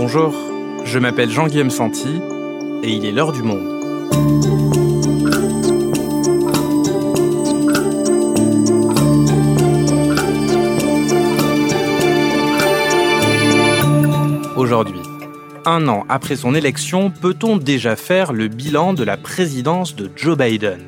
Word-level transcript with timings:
Bonjour, 0.00 0.32
je 0.84 0.96
m'appelle 1.00 1.28
Jean-Guillaume 1.28 1.70
Santi 1.70 2.20
et 2.84 2.88
il 2.88 3.04
est 3.04 3.10
l'heure 3.10 3.32
du 3.32 3.42
monde. 3.42 3.82
Aujourd'hui, 14.56 15.00
un 15.66 15.88
an 15.88 16.04
après 16.08 16.36
son 16.36 16.54
élection, 16.54 17.10
peut-on 17.10 17.56
déjà 17.56 17.96
faire 17.96 18.32
le 18.32 18.46
bilan 18.46 18.94
de 18.94 19.02
la 19.02 19.16
présidence 19.16 19.96
de 19.96 20.08
Joe 20.14 20.38
Biden? 20.38 20.78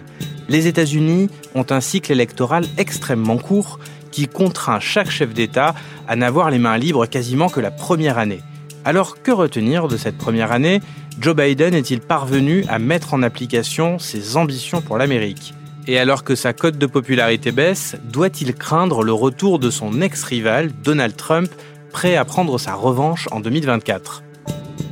Les 0.49 0.69
États-Unis 0.69 1.29
ont 1.57 1.67
un 1.71 1.81
cycle 1.81 2.13
électoral 2.13 2.65
extrêmement 2.79 3.39
court 3.39 3.81
qui 4.13 4.29
contraint 4.29 4.79
chaque 4.79 5.11
chef 5.11 5.35
d'État 5.35 5.75
à 6.07 6.15
n'avoir 6.15 6.49
les 6.53 6.61
mains 6.61 6.79
libres 6.79 7.07
quasiment 7.07 7.49
que 7.49 7.59
la 7.59 7.73
première 7.73 8.17
année. 8.17 8.41
Alors 8.85 9.23
que 9.23 9.31
retenir 9.31 9.89
de 9.89 9.97
cette 9.97 10.17
première 10.17 10.53
année? 10.53 10.81
Joe 11.21 11.37
Biden 11.37 11.75
est-il 11.75 12.01
parvenu 12.01 12.65
à 12.69 12.79
mettre 12.79 13.13
en 13.13 13.23
application 13.23 13.99
ses 13.99 14.37
ambitions 14.37 14.81
pour 14.81 14.97
l'Amérique? 14.97 15.55
Et 15.87 15.99
alors 15.99 16.25
que 16.25 16.35
sa 16.35 16.53
cote 16.53 16.79
de 16.79 16.87
popularité 16.87 17.53
baisse, 17.53 17.97
doit-il 18.05 18.55
craindre 18.55 19.03
le 19.03 19.13
retour 19.13 19.59
de 19.59 19.71
son 19.71 20.01
ex-rival, 20.01 20.71
Donald 20.83 21.17
Trump, 21.17 21.51
prêt 21.91 22.17
à 22.17 22.25
prendre 22.25 22.59
sa 22.59 22.75
revanche 22.75 23.29
en 23.33 23.41
2024 23.41 24.23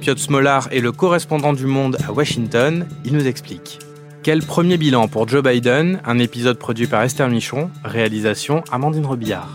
Piotr 0.01 0.21
Smolar 0.21 0.69
est 0.71 0.81
le 0.81 0.93
correspondant 0.93 1.53
du 1.53 1.67
Monde 1.67 1.97
à 2.07 2.13
Washington, 2.13 2.87
il 3.05 3.15
nous 3.15 3.27
explique. 3.27 3.79
Quel 4.23 4.43
premier 4.43 4.77
bilan 4.77 5.09
pour 5.09 5.27
Joe 5.29 5.43
Biden? 5.43 6.01
Un 6.05 6.19
épisode 6.19 6.59
produit 6.59 6.87
par 6.87 7.03
Esther 7.03 7.29
Michon, 7.29 7.71
réalisation 7.85 8.63
Amandine 8.71 9.07
Rebillard. 9.07 9.55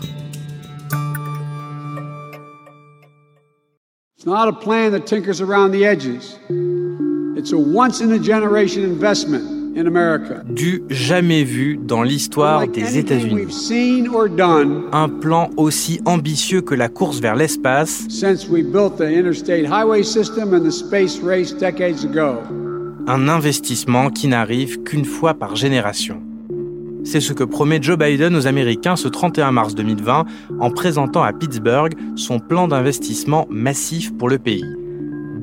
It's 4.24 4.30
not 4.30 4.48
a 4.48 4.54
plan 4.54 4.92
that 4.92 5.06
tinkers 5.06 5.42
around 5.42 5.72
the 5.72 5.84
edges. 5.84 6.38
It's 7.36 7.52
a 7.52 7.58
once 7.58 8.00
in 8.00 8.10
a 8.10 8.18
generation 8.18 8.82
investment 8.82 9.76
in 9.76 9.86
America. 9.86 10.42
Du 10.48 10.82
jamais 10.88 11.44
vu 11.44 11.76
dans 11.76 12.02
l'histoire 12.02 12.66
des 12.66 12.96
États-Unis. 12.96 13.48
Un 14.92 15.08
plan 15.10 15.50
aussi 15.58 16.00
ambitieux 16.06 16.62
que 16.62 16.74
la 16.74 16.88
course 16.88 17.20
vers 17.20 17.36
l'espace. 17.36 18.06
Since 18.08 18.48
we 18.48 18.62
built 18.62 18.96
the 18.96 19.10
interstate 19.10 19.66
highway 19.66 20.02
system 20.02 20.54
and 20.54 20.64
the 20.64 20.72
space 20.72 21.20
race 21.20 21.52
decades 21.52 22.06
ago 22.06 22.38
un 23.06 23.28
investissement 23.28 24.08
qui 24.08 24.28
n'arrive 24.28 24.82
qu'une 24.82 25.04
fois 25.04 25.34
par 25.34 25.56
génération. 25.56 26.22
C'est 27.04 27.20
ce 27.20 27.34
que 27.34 27.44
promet 27.44 27.82
Joe 27.82 27.98
Biden 27.98 28.34
aux 28.34 28.46
Américains 28.46 28.96
ce 28.96 29.08
31 29.08 29.52
mars 29.52 29.74
2020 29.74 30.24
en 30.58 30.70
présentant 30.70 31.22
à 31.22 31.34
Pittsburgh 31.34 31.92
son 32.16 32.38
plan 32.38 32.66
d'investissement 32.66 33.46
massif 33.50 34.16
pour 34.16 34.30
le 34.30 34.38
pays. 34.38 34.64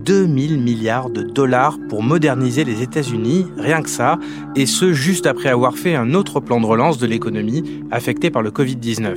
2000 0.04 0.60
milliards 0.60 1.12
de 1.12 1.22
dollars 1.22 1.78
pour 1.88 2.02
moderniser 2.02 2.64
les 2.64 2.82
États-Unis, 2.82 3.46
rien 3.58 3.84
que 3.84 3.90
ça, 3.90 4.18
et 4.56 4.66
ce 4.66 4.92
juste 4.92 5.28
après 5.28 5.50
avoir 5.50 5.76
fait 5.76 5.94
un 5.94 6.16
autre 6.16 6.40
plan 6.40 6.60
de 6.60 6.66
relance 6.66 6.98
de 6.98 7.06
l'économie 7.06 7.84
affecté 7.92 8.32
par 8.32 8.42
le 8.42 8.50
Covid-19. 8.50 9.16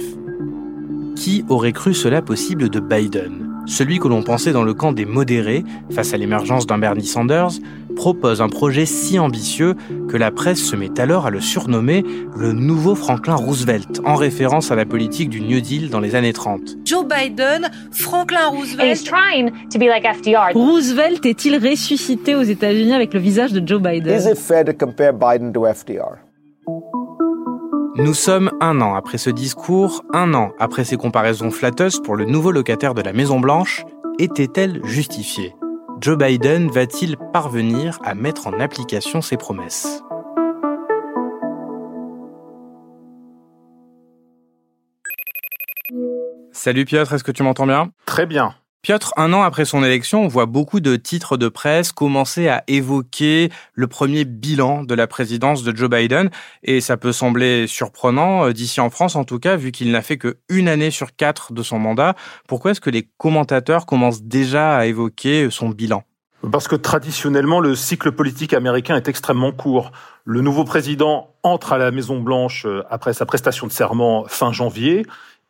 Qui 1.16 1.44
aurait 1.48 1.72
cru 1.72 1.94
cela 1.94 2.20
possible 2.20 2.68
de 2.68 2.80
Biden? 2.80 3.44
Celui 3.66 3.98
que 3.98 4.08
l'on 4.08 4.22
pensait 4.22 4.52
dans 4.52 4.62
le 4.62 4.74
camp 4.74 4.92
des 4.92 5.06
modérés 5.06 5.64
face 5.90 6.12
à 6.12 6.18
l'émergence 6.18 6.66
d'un 6.66 6.76
Bernie 6.76 7.06
Sanders, 7.06 7.52
propose 7.94 8.40
un 8.40 8.48
projet 8.48 8.86
si 8.86 9.18
ambitieux 9.18 9.74
que 10.08 10.16
la 10.16 10.30
presse 10.30 10.62
se 10.62 10.76
met 10.76 11.00
alors 11.00 11.26
à 11.26 11.30
le 11.30 11.40
surnommer 11.40 12.04
le 12.36 12.52
nouveau 12.52 12.94
Franklin 12.94 13.34
Roosevelt, 13.34 14.00
en 14.04 14.14
référence 14.14 14.70
à 14.70 14.74
la 14.74 14.84
politique 14.84 15.30
du 15.30 15.40
New 15.40 15.60
Deal 15.60 15.90
dans 15.90 16.00
les 16.00 16.14
années 16.14 16.32
30. 16.32 16.76
Joe 16.84 17.04
Biden, 17.04 17.70
Franklin 17.90 18.48
Roosevelt. 18.48 19.10
Roosevelt 20.54 21.26
est-il 21.26 21.56
ressuscité 21.56 22.34
aux 22.34 22.42
États-Unis 22.42 22.92
avec 22.92 23.14
le 23.14 23.20
visage 23.20 23.52
de 23.52 23.66
Joe 23.66 23.80
Biden? 23.80 24.12
Nous 27.96 28.14
sommes 28.14 28.50
un 28.60 28.80
an 28.80 28.94
après 28.94 29.18
ce 29.18 29.30
discours, 29.30 30.02
un 30.12 30.34
an 30.34 30.50
après 30.58 30.84
ces 30.84 30.96
comparaisons 30.96 31.52
flatteuses 31.52 32.00
pour 32.02 32.16
le 32.16 32.24
nouveau 32.24 32.50
locataire 32.50 32.92
de 32.92 33.02
la 33.02 33.12
Maison 33.12 33.38
Blanche, 33.38 33.84
était-elle 34.18 34.80
justifiée? 34.84 35.54
Joe 36.04 36.18
Biden 36.18 36.70
va-t-il 36.70 37.16
parvenir 37.32 37.98
à 38.04 38.14
mettre 38.14 38.46
en 38.46 38.60
application 38.60 39.22
ses 39.22 39.38
promesses? 39.38 40.02
Salut 46.52 46.84
Piotr, 46.84 47.14
est-ce 47.14 47.24
que 47.24 47.32
tu 47.32 47.42
m'entends 47.42 47.66
bien? 47.66 47.90
Très 48.04 48.26
bien. 48.26 48.54
Piotr, 48.84 49.14
un 49.16 49.32
an 49.32 49.40
après 49.40 49.64
son 49.64 49.82
élection, 49.82 50.24
on 50.24 50.28
voit 50.28 50.44
beaucoup 50.44 50.80
de 50.80 50.96
titres 50.96 51.38
de 51.38 51.48
presse 51.48 51.90
commencer 51.90 52.48
à 52.48 52.64
évoquer 52.66 53.50
le 53.72 53.86
premier 53.86 54.26
bilan 54.26 54.84
de 54.84 54.94
la 54.94 55.06
présidence 55.06 55.62
de 55.62 55.74
Joe 55.74 55.88
Biden. 55.88 56.28
Et 56.64 56.82
ça 56.82 56.98
peut 56.98 57.12
sembler 57.12 57.66
surprenant, 57.66 58.44
euh, 58.44 58.52
d'ici 58.52 58.82
en 58.82 58.90
France 58.90 59.16
en 59.16 59.24
tout 59.24 59.38
cas, 59.38 59.56
vu 59.56 59.72
qu'il 59.72 59.90
n'a 59.90 60.02
fait 60.02 60.18
que 60.18 60.36
une 60.50 60.68
année 60.68 60.90
sur 60.90 61.16
quatre 61.16 61.54
de 61.54 61.62
son 61.62 61.78
mandat. 61.78 62.14
Pourquoi 62.46 62.72
est-ce 62.72 62.80
que 62.82 62.90
les 62.90 63.08
commentateurs 63.16 63.86
commencent 63.86 64.22
déjà 64.22 64.76
à 64.76 64.84
évoquer 64.84 65.48
son 65.50 65.70
bilan? 65.70 66.04
Parce 66.52 66.68
que 66.68 66.76
traditionnellement, 66.76 67.60
le 67.60 67.74
cycle 67.74 68.12
politique 68.12 68.52
américain 68.52 68.96
est 68.96 69.08
extrêmement 69.08 69.52
court. 69.52 69.92
Le 70.26 70.42
nouveau 70.42 70.64
président 70.64 71.30
entre 71.42 71.72
à 71.72 71.78
la 71.78 71.90
Maison 71.90 72.20
Blanche 72.20 72.66
euh, 72.66 72.82
après 72.90 73.14
sa 73.14 73.24
prestation 73.24 73.66
de 73.66 73.72
serment 73.72 74.26
fin 74.28 74.52
janvier. 74.52 75.06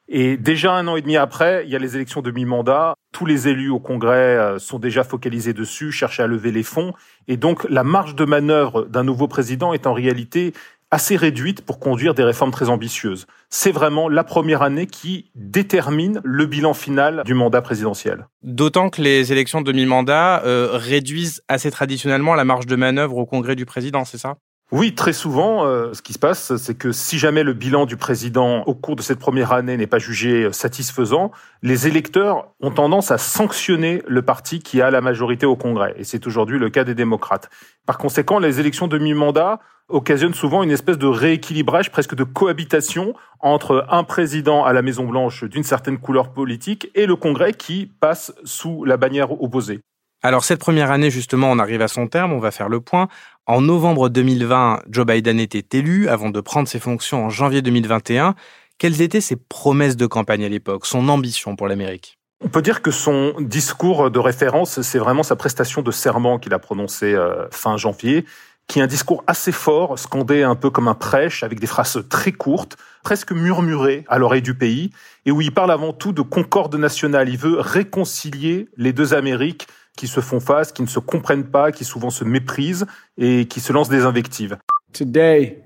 Et 0.09 0.37
déjà 0.37 0.73
un 0.73 0.87
an 0.87 0.97
et 0.97 1.03
demi 1.03 1.17
après, 1.17 1.65
il 1.65 1.71
y 1.71 1.77
a 1.77 1.79
les 1.79 1.97
élections 1.97 2.21
de 2.21 2.31
mi-mandat. 2.31 2.95
Tous 3.13 3.27
les 3.27 3.49
élus 3.49 3.71
au 3.71 3.81
Congrès 3.81 4.37
euh, 4.37 4.59
sont 4.59 4.79
déjà 4.79 5.03
focalisés 5.03 5.55
dessus, 5.55 5.93
cherchent 5.93 6.21
à 6.21 6.27
lever 6.27 6.53
les 6.53 6.63
fonds. 6.63 6.93
Et 7.27 7.37
donc 7.37 7.67
la 7.71 7.85
marge 7.85 8.15
de 8.15 8.25
manœuvre 8.25 8.85
d'un 8.85 9.05
nouveau 9.05 9.29
président 9.29 9.73
est 9.73 9.87
en 9.87 9.95
réalité 9.95 10.53
assez 10.91 11.17
réduite 11.17 11.63
pour 11.63 11.81
conduire 11.81 12.15
des 12.15 12.23
réformes 12.23 12.53
très 12.53 12.69
ambitieuses. 12.69 13.27
C'est 13.51 13.73
vraiment 13.73 14.09
la 14.09 14.23
première 14.23 14.63
année 14.63 14.87
qui 14.87 15.31
détermine 15.35 16.21
le 16.23 16.47
bilan 16.47 16.75
final 16.75 17.23
du 17.25 17.35
mandat 17.35 17.63
présidentiel. 17.63 18.27
D'autant 18.43 18.91
que 18.91 19.03
les 19.03 19.33
élections 19.33 19.61
de 19.61 19.73
mi-mandat 19.73 20.45
euh, 20.45 20.69
réduisent 20.73 21.43
assez 21.49 21.71
traditionnellement 21.71 22.35
la 22.35 22.45
marge 22.45 22.67
de 22.67 22.77
manœuvre 22.77 23.17
au 23.17 23.27
Congrès 23.27 23.57
du 23.57 23.67
président, 23.67 24.05
c'est 24.05 24.19
ça? 24.19 24.37
Oui, 24.77 24.93
très 24.93 25.13
souvent, 25.13 25.65
euh, 25.65 25.93
ce 25.93 26.03
qui 26.03 26.13
se 26.13 26.19
passe, 26.19 26.57
c'est 26.57 26.77
que 26.77 26.91
si 26.91 27.17
jamais 27.17 27.45
le 27.45 27.53
bilan 27.53 27.87
du 27.87 27.97
président 27.97 28.65
au 28.65 28.75
cours 28.75 28.97
de 28.97 29.03
cette 29.03 29.21
première 29.21 29.53
année 29.53 29.77
n'est 29.77 29.87
pas 29.87 30.01
jugé 30.01 30.53
satisfaisant, 30.53 31.31
les 31.63 31.87
électeurs 31.87 32.49
ont 32.61 32.73
tendance 32.73 33.13
à 33.13 33.19
sanctionner 33.19 34.03
le 34.09 34.23
parti 34.23 34.59
qui 34.59 34.83
a 34.83 34.91
la 34.91 35.01
majorité 35.01 35.47
au 35.47 35.55
Congrès. 35.55 35.95
Et 35.97 36.03
c'est 36.03 36.27
aujourd'hui 36.27 36.59
le 36.59 36.71
cas 36.71 36.83
des 36.83 36.97
démocrates. 36.97 37.51
Par 37.87 37.99
conséquent, 37.99 38.41
les 38.41 38.59
élections 38.59 38.89
de 38.89 38.99
mi-mandat 38.99 39.61
occasionnent 39.89 40.35
souvent 40.35 40.65
une 40.65 40.73
espèce 40.73 40.99
de 40.99 41.07
rééquilibrage, 41.07 41.93
presque 41.93 42.17
de 42.17 42.25
cohabitation 42.25 43.15
entre 43.39 43.87
un 43.91 44.03
président 44.03 44.65
à 44.65 44.73
la 44.73 44.83
Maison-Blanche 44.83 45.45
d'une 45.45 45.63
certaine 45.63 45.99
couleur 45.99 46.33
politique 46.33 46.91
et 46.97 47.07
le 47.07 47.15
Congrès 47.15 47.53
qui 47.53 47.87
passe 48.01 48.35
sous 48.43 48.85
la 48.85 48.97
bannière 48.97 49.41
opposée. 49.41 49.83
Alors 50.25 50.43
cette 50.43 50.61
première 50.61 50.91
année, 50.91 51.11
justement, 51.11 51.51
on 51.51 51.59
arrive 51.59 51.83
à 51.83 51.89
son 51.89 52.07
terme, 52.07 52.33
on 52.33 52.39
va 52.39 52.51
faire 52.51 52.71
le 52.71 52.81
point. 52.81 53.09
En 53.47 53.61
novembre 53.61 54.09
2020, 54.09 54.85
Joe 54.89 55.05
Biden 55.05 55.39
était 55.39 55.79
élu 55.79 56.09
avant 56.09 56.31
de 56.31 56.41
prendre 56.41 56.67
ses 56.67 56.81
fonctions 56.81 57.27
en 57.27 57.29
janvier 57.29 57.61
2021. 57.61 58.35
Quelles 58.79 59.03
étaient 59.03 59.21
ses 59.21 59.37
promesses 59.37 59.99
de 59.99 60.07
campagne 60.07 60.47
à 60.47 60.49
l'époque, 60.49 60.87
son 60.87 61.11
ambition 61.11 61.55
pour 61.55 61.69
l'Amérique? 61.69 62.19
On 62.41 62.49
peut 62.49 62.63
dire 62.63 62.81
que 62.81 62.91
son 62.91 63.35
discours 63.41 64.11
de 64.11 64.19
référence, 64.19 64.81
c'est 64.81 64.99
vraiment 64.99 65.23
sa 65.23 65.37
prestation 65.37 65.83
de 65.83 65.91
serment 65.91 66.39
qu'il 66.39 66.55
a 66.55 66.59
prononcé 66.59 67.13
euh, 67.13 67.47
fin 67.51 67.77
janvier, 67.77 68.25
qui 68.67 68.79
est 68.79 68.83
un 68.83 68.87
discours 68.87 69.23
assez 69.27 69.53
fort, 69.53 69.99
scandé 69.99 70.43
un 70.43 70.55
peu 70.55 70.71
comme 70.71 70.89
un 70.89 70.95
prêche, 70.95 71.43
avec 71.43 71.61
des 71.61 71.67
phrases 71.67 72.03
très 72.09 72.33
courtes, 72.33 72.79
presque 73.03 73.33
murmurées 73.33 74.07
à 74.09 74.17
l'oreille 74.17 74.41
du 74.41 74.55
pays, 74.55 74.91
et 75.27 75.31
où 75.31 75.43
il 75.43 75.53
parle 75.53 75.71
avant 75.71 75.93
tout 75.93 76.13
de 76.13 76.23
concorde 76.23 76.77
nationale. 76.77 77.29
Il 77.29 77.37
veut 77.37 77.61
réconcilier 77.61 78.71
les 78.79 78.95
deux 78.95 79.13
Amériques 79.13 79.67
qui 79.97 80.09
se 80.09 80.21
font 80.21 80.41
face, 80.41 80.73
qui 80.73 80.83
ne 80.83 80.87
se 80.89 80.99
comprennent 80.99 81.45
pas, 81.51 81.73
qui 81.73 81.85
souvent 81.85 82.11
se 82.11 82.25
méprisent 82.25 82.87
et 83.17 83.47
qui 83.47 83.61
se 83.61 83.73
lancent 83.73 83.89
des 83.89 84.05
invectives. 84.05 84.57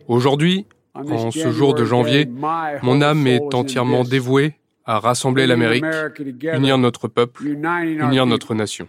Aujourd'hui, 0.07 0.67
en 0.95 1.31
ce 1.31 1.51
jour 1.51 1.75
de 1.75 1.85
janvier, 1.85 2.29
mon 2.83 3.03
âme 3.03 3.27
est 3.27 3.55
entièrement 3.55 4.05
dévouée 4.05 4.55
à 4.85 4.99
rassembler 4.99 5.47
l'Amérique, 5.47 5.85
unir 6.43 6.79
notre 6.79 7.09
peuple, 7.09 7.45
unir 7.47 8.27
notre 8.27 8.55
nation. 8.55 8.89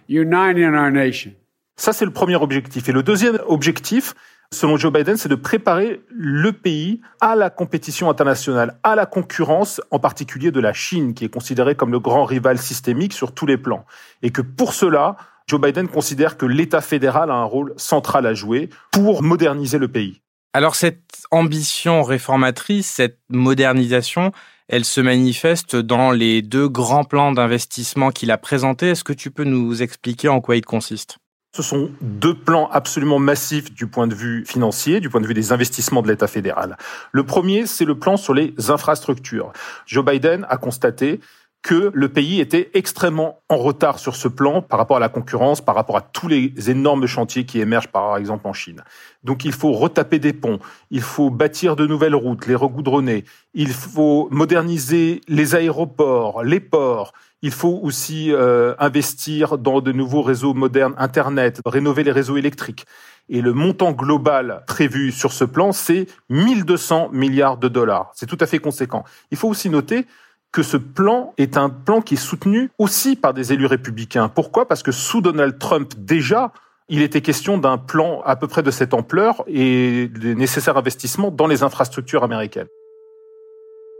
Ça, 1.75 1.93
c'est 1.93 2.05
le 2.05 2.11
premier 2.11 2.35
objectif. 2.35 2.89
Et 2.89 2.91
le 2.91 3.03
deuxième 3.03 3.39
objectif, 3.47 4.13
selon 4.59 4.77
Joe 4.77 4.91
Biden, 4.91 5.15
c'est 5.15 5.29
de 5.29 5.35
préparer 5.35 6.01
le 6.09 6.51
pays 6.51 7.01
à 7.21 7.35
la 7.35 7.49
compétition 7.49 8.09
internationale, 8.09 8.77
à 8.83 8.95
la 8.95 9.05
concurrence, 9.05 9.79
en 9.89 9.99
particulier 9.99 10.51
de 10.51 10.59
la 10.59 10.73
Chine, 10.73 11.13
qui 11.13 11.25
est 11.25 11.29
considérée 11.29 11.75
comme 11.75 11.91
le 11.91 11.99
grand 11.99 12.25
rival 12.25 12.57
systémique 12.57 13.13
sur 13.13 13.33
tous 13.33 13.45
les 13.45 13.57
plans. 13.57 13.85
Et 14.21 14.31
que 14.31 14.41
pour 14.41 14.73
cela, 14.73 15.15
Joe 15.47 15.61
Biden 15.61 15.87
considère 15.87 16.37
que 16.37 16.45
l'État 16.45 16.81
fédéral 16.81 17.31
a 17.31 17.35
un 17.35 17.45
rôle 17.45 17.73
central 17.77 18.25
à 18.25 18.33
jouer 18.33 18.69
pour 18.91 19.23
moderniser 19.23 19.77
le 19.77 19.87
pays. 19.87 20.21
Alors 20.53 20.75
cette 20.75 21.23
ambition 21.31 22.03
réformatrice, 22.03 22.87
cette 22.87 23.19
modernisation, 23.29 24.31
elle 24.67 24.83
se 24.83 24.99
manifeste 24.99 25.75
dans 25.75 26.11
les 26.11 26.41
deux 26.41 26.67
grands 26.67 27.03
plans 27.05 27.31
d'investissement 27.31 28.09
qu'il 28.09 28.29
a 28.29 28.37
présentés. 28.37 28.89
Est-ce 28.89 29.03
que 29.03 29.13
tu 29.13 29.31
peux 29.31 29.43
nous 29.43 29.81
expliquer 29.81 30.27
en 30.27 30.41
quoi 30.41 30.57
ils 30.57 30.65
consistent? 30.65 31.17
Ce 31.51 31.63
sont 31.63 31.91
deux 32.01 32.35
plans 32.35 32.69
absolument 32.71 33.19
massifs 33.19 33.73
du 33.73 33.87
point 33.87 34.07
de 34.07 34.15
vue 34.15 34.45
financier, 34.45 34.99
du 34.99 35.09
point 35.09 35.21
de 35.21 35.27
vue 35.27 35.33
des 35.33 35.51
investissements 35.51 36.01
de 36.01 36.07
l'État 36.07 36.27
fédéral. 36.27 36.77
Le 37.11 37.23
premier, 37.23 37.65
c'est 37.65 37.85
le 37.85 37.97
plan 37.97 38.17
sur 38.17 38.33
les 38.33 38.53
infrastructures. 38.69 39.51
Joe 39.85 40.05
Biden 40.05 40.45
a 40.49 40.57
constaté 40.57 41.19
que 41.61 41.91
le 41.93 42.07
pays 42.07 42.39
était 42.39 42.71
extrêmement 42.73 43.41
en 43.49 43.57
retard 43.57 43.99
sur 43.99 44.15
ce 44.15 44.27
plan 44.27 44.61
par 44.61 44.79
rapport 44.79 44.97
à 44.97 45.01
la 45.01 45.09
concurrence, 45.09 45.59
par 45.59 45.75
rapport 45.75 45.97
à 45.97 46.01
tous 46.01 46.27
les 46.27 46.53
énormes 46.69 47.05
chantiers 47.05 47.45
qui 47.45 47.59
émergent 47.59 47.89
par 47.89 48.15
exemple 48.15 48.47
en 48.47 48.53
Chine. 48.53 48.81
Donc 49.23 49.43
il 49.43 49.51
faut 49.51 49.73
retaper 49.73 50.19
des 50.19 50.31
ponts, 50.31 50.59
il 50.89 51.01
faut 51.01 51.29
bâtir 51.29 51.75
de 51.75 51.85
nouvelles 51.85 52.15
routes, 52.15 52.47
les 52.47 52.55
regoudronner, 52.55 53.25
il 53.53 53.73
faut 53.73 54.29
moderniser 54.31 55.19
les 55.27 55.53
aéroports, 55.55 56.43
les 56.43 56.61
ports, 56.61 57.11
il 57.41 57.51
faut 57.51 57.79
aussi 57.83 58.33
euh, 58.33 58.73
investir 58.79 59.57
dans 59.57 59.81
de 59.81 59.91
nouveaux 59.91 60.21
réseaux 60.21 60.53
modernes 60.53 60.93
Internet, 60.97 61.61
rénover 61.65 62.03
les 62.03 62.11
réseaux 62.11 62.37
électriques. 62.37 62.85
Et 63.29 63.41
le 63.41 63.53
montant 63.53 63.91
global 63.91 64.63
prévu 64.67 65.11
sur 65.11 65.31
ce 65.31 65.45
plan, 65.45 65.71
c'est 65.71 66.07
1200 66.29 67.09
milliards 67.13 67.57
de 67.57 67.67
dollars. 67.67 68.11
C'est 68.15 68.25
tout 68.25 68.37
à 68.39 68.47
fait 68.47 68.59
conséquent. 68.59 69.03
Il 69.31 69.37
faut 69.37 69.47
aussi 69.47 69.69
noter 69.69 70.05
que 70.51 70.63
ce 70.63 70.77
plan 70.77 71.33
est 71.37 71.57
un 71.57 71.69
plan 71.69 72.01
qui 72.01 72.15
est 72.15 72.17
soutenu 72.17 72.71
aussi 72.79 73.15
par 73.15 73.33
des 73.33 73.53
élus 73.53 73.67
républicains. 73.67 74.29
Pourquoi? 74.29 74.67
Parce 74.67 74.81
que 74.81 74.91
sous 74.91 75.21
Donald 75.21 75.59
Trump, 75.59 75.93
déjà, 75.97 76.51
il 76.89 77.03
était 77.03 77.21
question 77.21 77.59
d'un 77.59 77.77
plan 77.77 78.21
à 78.25 78.35
peu 78.35 78.47
près 78.47 78.63
de 78.63 78.71
cette 78.71 78.95
ampleur 78.95 79.43
et 79.47 80.07
des 80.07 80.33
nécessaires 80.33 80.75
investissements 80.75 81.29
dans 81.29 81.45
les 81.45 81.61
infrastructures 81.61 82.23
américaines. 82.23 82.67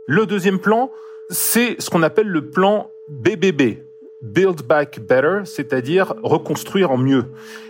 Le 0.08 0.26
deuxième 0.26 0.58
plan, 0.58 0.90
c'est 1.30 1.80
ce 1.80 1.88
qu'on 1.90 2.02
appelle 2.02 2.26
le 2.26 2.50
plan 2.50 2.90
BBB, 3.08 3.78
Build 4.20 4.62
Back 4.66 5.00
Better, 5.00 5.42
c'est-à-dire 5.44 6.14
reconstruire 6.22 6.90
en 6.90 6.98
mieux. 6.98 7.26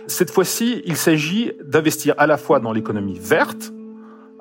Cette 0.07 0.31
fois-ci, 0.31 0.81
il 0.85 0.97
s'agit 0.97 1.53
d'investir 1.63 2.15
à 2.17 2.27
la 2.27 2.37
fois 2.37 2.59
dans 2.59 2.73
l'économie 2.73 3.19
verte, 3.19 3.71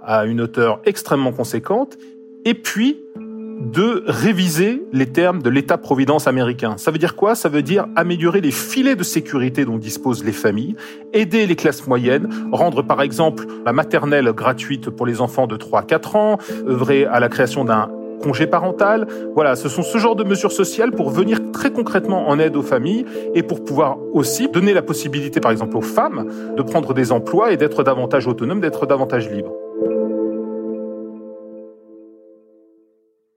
à 0.02 0.24
une 0.24 0.40
hauteur 0.40 0.80
extrêmement 0.86 1.32
conséquente, 1.32 1.98
et 2.44 2.54
puis 2.54 3.02
de 3.60 4.02
réviser 4.06 4.82
les 4.90 5.06
termes 5.06 5.42
de 5.42 5.50
l'État-providence 5.50 6.26
américain. 6.26 6.78
Ça 6.78 6.90
veut 6.90 6.96
dire 6.96 7.14
quoi? 7.14 7.34
Ça 7.34 7.50
veut 7.50 7.60
dire 7.60 7.86
améliorer 7.94 8.40
les 8.40 8.52
filets 8.52 8.96
de 8.96 9.02
sécurité 9.02 9.66
dont 9.66 9.76
disposent 9.76 10.24
les 10.24 10.32
familles, 10.32 10.76
aider 11.12 11.46
les 11.46 11.56
classes 11.56 11.86
moyennes, 11.86 12.30
rendre 12.52 12.80
par 12.80 13.02
exemple 13.02 13.44
la 13.66 13.74
maternelle 13.74 14.32
gratuite 14.32 14.88
pour 14.88 15.04
les 15.04 15.20
enfants 15.20 15.46
de 15.46 15.56
3 15.56 15.80
à 15.80 15.82
4 15.82 16.16
ans, 16.16 16.38
œuvrer 16.66 17.04
à 17.04 17.20
la 17.20 17.28
création 17.28 17.66
d'un 17.66 17.90
congé 18.20 18.46
parental. 18.46 19.06
Voilà, 19.34 19.56
ce 19.56 19.68
sont 19.68 19.82
ce 19.82 19.98
genre 19.98 20.16
de 20.16 20.24
mesures 20.24 20.52
sociales 20.52 20.92
pour 20.92 21.10
venir 21.10 21.52
très 21.52 21.72
concrètement 21.72 22.28
en 22.28 22.38
aide 22.38 22.56
aux 22.56 22.62
familles 22.62 23.04
et 23.34 23.42
pour 23.42 23.64
pouvoir 23.64 23.98
aussi 24.12 24.48
donner 24.48 24.72
la 24.72 24.82
possibilité, 24.82 25.40
par 25.40 25.50
exemple, 25.50 25.76
aux 25.76 25.82
femmes 25.82 26.26
de 26.56 26.62
prendre 26.62 26.94
des 26.94 27.12
emplois 27.12 27.52
et 27.52 27.56
d'être 27.56 27.82
davantage 27.82 28.26
autonomes, 28.26 28.60
d'être 28.60 28.86
davantage 28.86 29.30
libres. 29.30 29.52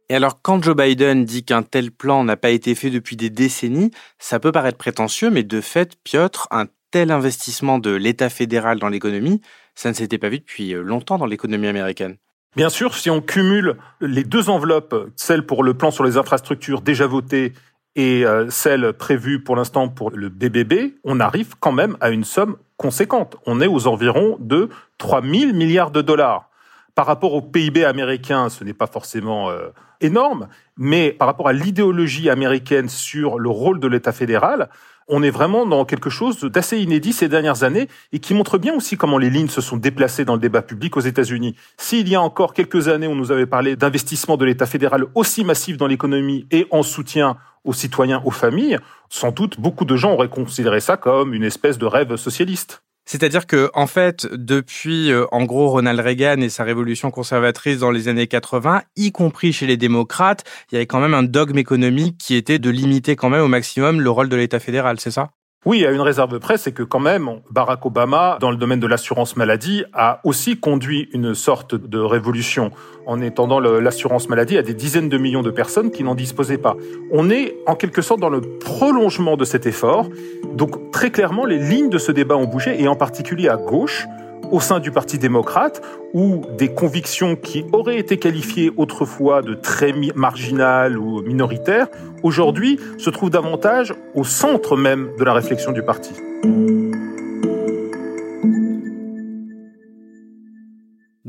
Et 0.09 0.15
alors, 0.15 0.41
quand 0.41 0.61
Joe 0.61 0.75
Biden 0.75 1.25
dit 1.25 1.43
qu'un 1.43 1.63
tel 1.63 1.91
plan 1.91 2.23
n'a 2.23 2.37
pas 2.37 2.51
été 2.51 2.75
fait 2.75 2.91
depuis 2.91 3.15
des 3.15 3.29
décennies, 3.29 3.89
ça 4.19 4.39
peut 4.39 4.51
paraître 4.51 4.77
prétentieux, 4.77 5.31
mais 5.31 5.43
de 5.43 5.59
fait, 5.59 5.95
Piotr, 6.03 6.47
un 6.51 6.65
tel 6.91 7.09
investissement 7.09 7.79
de 7.79 7.89
l'État 7.89 8.29
fédéral 8.29 8.77
dans 8.77 8.89
l'économie, 8.89 9.41
ça 9.73 9.89
ne 9.89 9.95
s'était 9.95 10.19
pas 10.19 10.29
vu 10.29 10.37
depuis 10.37 10.73
longtemps 10.73 11.17
dans 11.17 11.25
l'économie 11.25 11.67
américaine. 11.67 12.17
Bien 12.55 12.69
sûr, 12.69 12.93
si 12.93 13.09
on 13.09 13.19
cumule 13.19 13.77
les 13.99 14.23
deux 14.23 14.49
enveloppes, 14.51 15.09
celle 15.15 15.43
pour 15.43 15.63
le 15.63 15.73
plan 15.73 15.89
sur 15.89 16.03
les 16.03 16.17
infrastructures 16.17 16.81
déjà 16.81 17.07
votée 17.07 17.53
et 17.95 18.25
euh, 18.25 18.49
celle 18.51 18.93
prévue 18.93 19.43
pour 19.43 19.55
l'instant 19.55 19.89
pour 19.89 20.11
le 20.11 20.29
BBB, 20.29 20.95
on 21.03 21.19
arrive 21.19 21.55
quand 21.59 21.71
même 21.71 21.97
à 21.99 22.11
une 22.11 22.23
somme 22.23 22.57
conséquente. 22.77 23.37
On 23.47 23.59
est 23.59 23.67
aux 23.67 23.87
environs 23.87 24.37
de 24.39 24.69
3 24.99 25.23
000 25.23 25.53
milliards 25.53 25.89
de 25.89 26.01
dollars. 26.01 26.49
Par 26.93 27.07
rapport 27.07 27.33
au 27.33 27.41
PIB 27.41 27.85
américain, 27.85 28.49
ce 28.49 28.63
n'est 28.63 28.73
pas 28.73 28.85
forcément 28.85 29.49
euh, 29.49 29.69
énorme, 29.99 30.47
mais 30.77 31.11
par 31.11 31.27
rapport 31.27 31.47
à 31.47 31.53
l'idéologie 31.53 32.29
américaine 32.29 32.87
sur 32.87 33.39
le 33.39 33.49
rôle 33.49 33.79
de 33.79 33.87
l'État 33.87 34.11
fédéral, 34.11 34.69
on 35.07 35.23
est 35.23 35.29
vraiment 35.29 35.65
dans 35.65 35.85
quelque 35.85 36.09
chose 36.09 36.39
d'assez 36.41 36.79
inédit 36.79 37.13
ces 37.13 37.27
dernières 37.27 37.63
années 37.63 37.87
et 38.11 38.19
qui 38.19 38.33
montre 38.33 38.57
bien 38.57 38.73
aussi 38.73 38.97
comment 38.97 39.17
les 39.17 39.29
lignes 39.29 39.49
se 39.49 39.61
sont 39.61 39.77
déplacées 39.77 40.25
dans 40.25 40.33
le 40.33 40.39
débat 40.39 40.61
public 40.61 40.97
aux 40.97 41.01
États-Unis. 41.01 41.55
S'il 41.77 42.07
y 42.07 42.15
a 42.15 42.21
encore 42.21 42.53
quelques 42.53 42.87
années, 42.87 43.07
on 43.07 43.15
nous 43.15 43.31
avait 43.31 43.45
parlé 43.45 43.75
d'investissement 43.75 44.37
de 44.37 44.45
l'État 44.45 44.65
fédéral 44.65 45.05
aussi 45.15 45.43
massif 45.43 45.77
dans 45.77 45.87
l'économie 45.87 46.45
et 46.51 46.67
en 46.71 46.83
soutien 46.83 47.37
aux 47.63 47.73
citoyens, 47.73 48.21
aux 48.25 48.31
familles, 48.31 48.77
sans 49.09 49.31
doute 49.31 49.59
beaucoup 49.59 49.85
de 49.85 49.95
gens 49.95 50.13
auraient 50.13 50.29
considéré 50.29 50.79
ça 50.79 50.97
comme 50.97 51.33
une 51.33 51.43
espèce 51.43 51.77
de 51.77 51.85
rêve 51.85 52.15
socialiste. 52.17 52.83
C'est-à-dire 53.05 53.47
que, 53.47 53.69
en 53.73 53.87
fait, 53.87 54.27
depuis, 54.31 55.11
euh, 55.11 55.25
en 55.31 55.43
gros, 55.43 55.69
Ronald 55.69 55.99
Reagan 55.99 56.41
et 56.41 56.49
sa 56.49 56.63
révolution 56.63 57.11
conservatrice 57.11 57.79
dans 57.79 57.91
les 57.91 58.07
années 58.07 58.27
80, 58.27 58.81
y 58.95 59.11
compris 59.11 59.51
chez 59.51 59.67
les 59.67 59.77
démocrates, 59.77 60.43
il 60.71 60.75
y 60.75 60.77
avait 60.77 60.87
quand 60.87 61.01
même 61.01 61.13
un 61.13 61.23
dogme 61.23 61.57
économique 61.57 62.17
qui 62.17 62.35
était 62.35 62.59
de 62.59 62.69
limiter 62.69 63.15
quand 63.15 63.29
même 63.29 63.43
au 63.43 63.47
maximum 63.47 63.99
le 63.99 64.09
rôle 64.09 64.29
de 64.29 64.35
l'État 64.35 64.59
fédéral, 64.59 64.99
c'est 64.99 65.11
ça? 65.11 65.31
Oui, 65.65 65.85
à 65.85 65.91
une 65.91 66.01
réserve 66.01 66.39
près, 66.39 66.57
c'est 66.57 66.73
que 66.73 66.83
quand 66.83 66.99
même, 66.99 67.39
Barack 67.49 67.85
Obama, 67.85 68.37
dans 68.41 68.51
le 68.51 68.57
domaine 68.57 68.81
de 68.81 68.87
l'assurance 68.87 69.37
maladie, 69.37 69.85
a 69.93 70.19
aussi 70.25 70.59
conduit 70.59 71.07
une 71.13 71.33
sorte 71.33 71.73
de 71.73 71.99
révolution 71.99 72.71
en 73.05 73.21
étendant 73.21 73.61
l'assurance 73.61 74.27
maladie 74.27 74.57
à 74.57 74.61
des 74.61 74.73
dizaines 74.73 75.07
de 75.07 75.17
millions 75.17 75.41
de 75.41 75.51
personnes 75.51 75.89
qui 75.89 76.03
n'en 76.03 76.15
disposaient 76.15 76.57
pas. 76.57 76.75
On 77.11 77.29
est 77.29 77.55
en 77.65 77.75
quelque 77.75 78.01
sorte 78.01 78.19
dans 78.19 78.29
le 78.29 78.41
prolongement 78.41 79.37
de 79.37 79.45
cet 79.45 79.65
effort. 79.65 80.09
Donc 80.53 80.91
très 80.91 81.11
clairement, 81.11 81.45
les 81.45 81.59
lignes 81.59 81.89
de 81.89 81.97
ce 81.97 82.11
débat 82.11 82.35
ont 82.35 82.45
bougé, 82.45 82.81
et 82.81 82.89
en 82.89 82.95
particulier 82.95 83.47
à 83.47 83.55
gauche, 83.55 84.05
au 84.51 84.59
sein 84.59 84.79
du 84.79 84.91
Parti 84.91 85.17
démocrate, 85.17 85.81
où 86.13 86.41
des 86.57 86.73
convictions 86.73 87.35
qui 87.35 87.65
auraient 87.71 87.97
été 87.97 88.17
qualifiées 88.17 88.71
autrefois 88.77 89.41
de 89.41 89.53
très 89.53 89.93
marginales 90.15 90.97
ou 90.97 91.21
minoritaires, 91.21 91.87
aujourd'hui 92.21 92.79
se 92.97 93.09
trouvent 93.09 93.29
davantage 93.29 93.93
au 94.15 94.23
centre 94.23 94.77
même 94.77 95.09
de 95.17 95.23
la 95.23 95.33
réflexion 95.33 95.71
du 95.71 95.83
parti. 95.83 96.13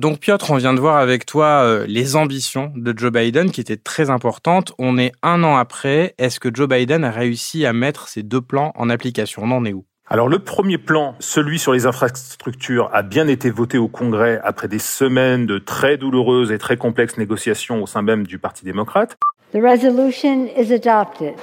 Donc 0.05 0.19
Piotr, 0.19 0.51
on 0.51 0.57
vient 0.57 0.75
de 0.75 0.81
voir 0.81 0.99
avec 0.99 1.25
toi 1.25 1.63
euh, 1.63 1.87
les 1.89 2.15
ambitions 2.15 2.71
de 2.77 2.93
Joe 2.95 3.11
Biden 3.11 3.51
qui 3.51 3.63
étaient 3.63 3.79
très 3.79 4.11
importantes. 4.11 4.75
On 4.79 4.99
est 4.99 5.13
un 5.23 5.43
an 5.45 5.57
après. 5.57 6.15
Est-ce 6.19 6.41
que 6.41 6.51
Joe 6.53 6.69
Biden 6.69 7.05
a 7.05 7.11
réussi 7.11 7.65
à 7.65 7.73
mettre 7.73 8.09
ces 8.09 8.23
deux 8.23 8.43
plans 8.43 8.73
en 8.75 8.91
application? 8.91 9.45
On 9.45 9.51
en 9.53 9.65
est 9.65 9.73
où? 9.73 9.87
Alors 10.07 10.29
le 10.29 10.39
premier 10.39 10.79
plan, 10.79 11.17
celui 11.19 11.59
sur 11.59 11.73
les 11.73 11.87
infrastructures, 11.87 12.91
a 12.93 13.03
bien 13.03 13.27
été 13.27 13.51
voté 13.51 13.79
au 13.79 13.89
Congrès 13.89 14.39
après 14.45 14.69
des 14.69 14.79
semaines 14.79 15.47
de 15.47 15.59
très 15.59 15.97
douloureuses 15.97 16.53
et 16.53 16.59
très 16.59 16.77
complexes 16.77 17.17
négociations 17.17 17.83
au 17.83 17.87
sein 17.87 18.03
même 18.03 18.27
du 18.27 18.39
Parti 18.39 18.65
démocrate. 18.65 19.17
The 19.53 19.63
resolution 19.63 20.47
is 20.57 20.73
adopted. 20.73 21.35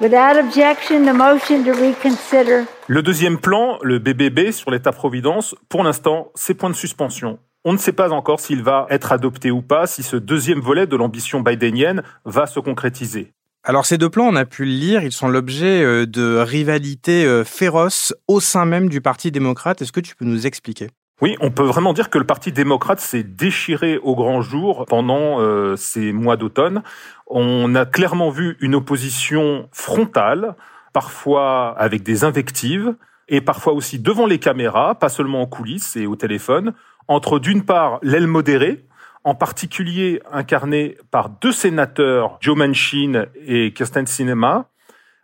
Without 0.00 0.38
objection, 0.38 1.04
the 1.04 1.14
motion 1.14 1.64
to 1.64 1.72
reconsider. 1.72 2.64
Le 2.86 3.02
deuxième 3.02 3.38
plan, 3.38 3.78
le 3.82 3.98
BBB 3.98 4.52
sur 4.52 4.70
l'État-providence, 4.70 5.54
pour 5.68 5.82
l'instant, 5.82 6.30
c'est 6.34 6.54
point 6.54 6.70
de 6.70 6.76
suspension. 6.76 7.38
On 7.64 7.72
ne 7.72 7.78
sait 7.78 7.92
pas 7.92 8.12
encore 8.12 8.40
s'il 8.40 8.62
va 8.62 8.86
être 8.90 9.10
adopté 9.12 9.50
ou 9.50 9.60
pas, 9.60 9.86
si 9.86 10.02
ce 10.02 10.16
deuxième 10.16 10.60
volet 10.60 10.86
de 10.86 10.96
l'ambition 10.96 11.40
bidenienne 11.40 12.02
va 12.24 12.46
se 12.46 12.60
concrétiser. 12.60 13.32
Alors 13.66 13.86
ces 13.86 13.96
deux 13.96 14.10
plans, 14.10 14.26
on 14.26 14.36
a 14.36 14.44
pu 14.44 14.66
le 14.66 14.72
lire, 14.72 15.02
ils 15.04 15.12
sont 15.12 15.26
l'objet 15.26 15.82
euh, 15.82 16.04
de 16.04 16.36
rivalités 16.36 17.24
euh, 17.24 17.44
féroces 17.44 18.14
au 18.28 18.38
sein 18.38 18.66
même 18.66 18.90
du 18.90 19.00
Parti 19.00 19.30
démocrate. 19.30 19.80
Est-ce 19.80 19.90
que 19.90 20.00
tu 20.00 20.14
peux 20.14 20.26
nous 20.26 20.46
expliquer? 20.46 20.90
Oui, 21.22 21.34
on 21.40 21.50
peut 21.50 21.62
vraiment 21.62 21.94
dire 21.94 22.10
que 22.10 22.18
le 22.18 22.26
Parti 22.26 22.52
démocrate 22.52 23.00
s'est 23.00 23.22
déchiré 23.22 23.96
au 23.96 24.16
grand 24.16 24.42
jour 24.42 24.84
pendant 24.86 25.40
euh, 25.40 25.76
ces 25.76 26.12
mois 26.12 26.36
d'automne. 26.36 26.82
On 27.26 27.74
a 27.74 27.86
clairement 27.86 28.28
vu 28.28 28.58
une 28.60 28.74
opposition 28.74 29.66
frontale, 29.72 30.56
parfois 30.92 31.74
avec 31.78 32.02
des 32.02 32.22
invectives, 32.24 32.94
et 33.30 33.40
parfois 33.40 33.72
aussi 33.72 33.98
devant 33.98 34.26
les 34.26 34.38
caméras, 34.38 34.94
pas 34.94 35.08
seulement 35.08 35.40
en 35.40 35.46
coulisses 35.46 35.96
et 35.96 36.06
au 36.06 36.16
téléphone, 36.16 36.74
entre 37.08 37.38
d'une 37.38 37.64
part 37.64 37.98
l'aile 38.02 38.26
modérée, 38.26 38.84
en 39.24 39.34
particulier 39.34 40.20
incarnée 40.30 40.96
par 41.10 41.30
deux 41.30 41.52
sénateurs, 41.52 42.38
Joe 42.40 42.56
Manchin 42.56 43.26
et 43.46 43.72
Kirsten 43.72 44.06
Sinema, 44.06 44.68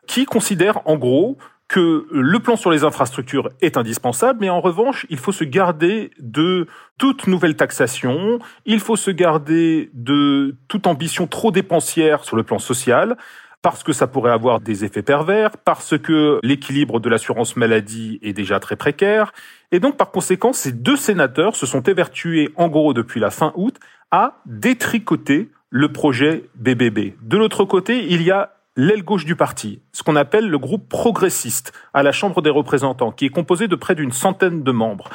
qui 0.07 0.25
considèrent 0.25 0.81
en 0.87 0.97
gros 0.97 1.39
que 1.69 2.09
le 2.11 2.41
plan 2.41 2.57
sur 2.57 2.73
les 2.73 2.83
infrastructures 2.83 3.49
est 3.61 3.77
indispensable, 3.77 4.41
mais 4.41 4.51
en 4.51 4.61
revanche, 4.61 5.07
il 5.09 5.19
faut 5.19 5.31
se 5.31 5.45
garder 5.45 6.11
de 6.19 6.67
toute 6.99 7.29
nouvelle 7.29 7.55
taxation, 7.55 8.41
il 8.67 8.81
faut 8.81 8.97
se 8.97 9.13
garder 9.13 9.89
de 9.95 10.57
toute 10.67 10.89
ambition 10.89 11.29
trop 11.29 11.53
dépensière 11.53 12.25
sur 12.25 12.37
le 12.37 12.43
plan 12.43 12.59
social. 12.59 13.17
Parce 13.63 13.83
que 13.83 13.93
ça 13.93 14.07
pourrait 14.07 14.33
avoir 14.33 14.61
des 14.61 14.85
effets 14.85 15.03
pervers, 15.03 15.51
parce 15.59 15.99
que 15.99 16.41
l'équilibre 16.43 17.01
de 17.01 17.09
l'assurance 17.09 17.57
maladie 17.57 18.19
est 18.23 18.33
déjà 18.33 18.59
très 18.59 18.77
précaire. 18.77 19.33
Et 19.73 19.81
donc, 19.81 19.97
par 19.97 20.11
conséquent, 20.11 20.53
ces 20.53 20.73
deux 20.73 20.97
sénateurs 20.97 21.57
se 21.57 21.67
sont 21.67 21.83
évertués, 21.83 22.49
en 22.57 22.69
gros, 22.69 22.95
depuis 22.95 23.21
la 23.21 23.31
fin 23.31 23.53
août, 23.57 23.77
à 24.11 24.41
détricoter 24.47 25.51
le 25.69 25.93
projet 25.93 26.45
BBB. 26.57 27.15
De 27.23 27.37
l'autre 27.37 27.65
côté, 27.65 28.07
il 28.09 28.23
y 28.23 28.31
a 28.31 28.55
l'aile 28.77 29.03
gauche 29.03 29.25
du 29.25 29.37
parti, 29.37 29.83
ce 29.93 30.03
qu'on 30.03 30.17
appelle 30.17 30.49
le 30.49 30.59
groupe 30.59 30.89
progressiste 30.89 31.73
à 31.93 32.03
la 32.03 32.13
Chambre 32.13 32.41
des 32.41 32.51
représentants, 32.51 33.13
qui 33.13 33.27
est 33.27 33.31
composé 33.31 33.69
de 33.69 33.77
près 33.77 33.95
d'une 33.95 34.13
centaine 34.13 34.63
de 34.63 34.73
membres. 34.73 35.11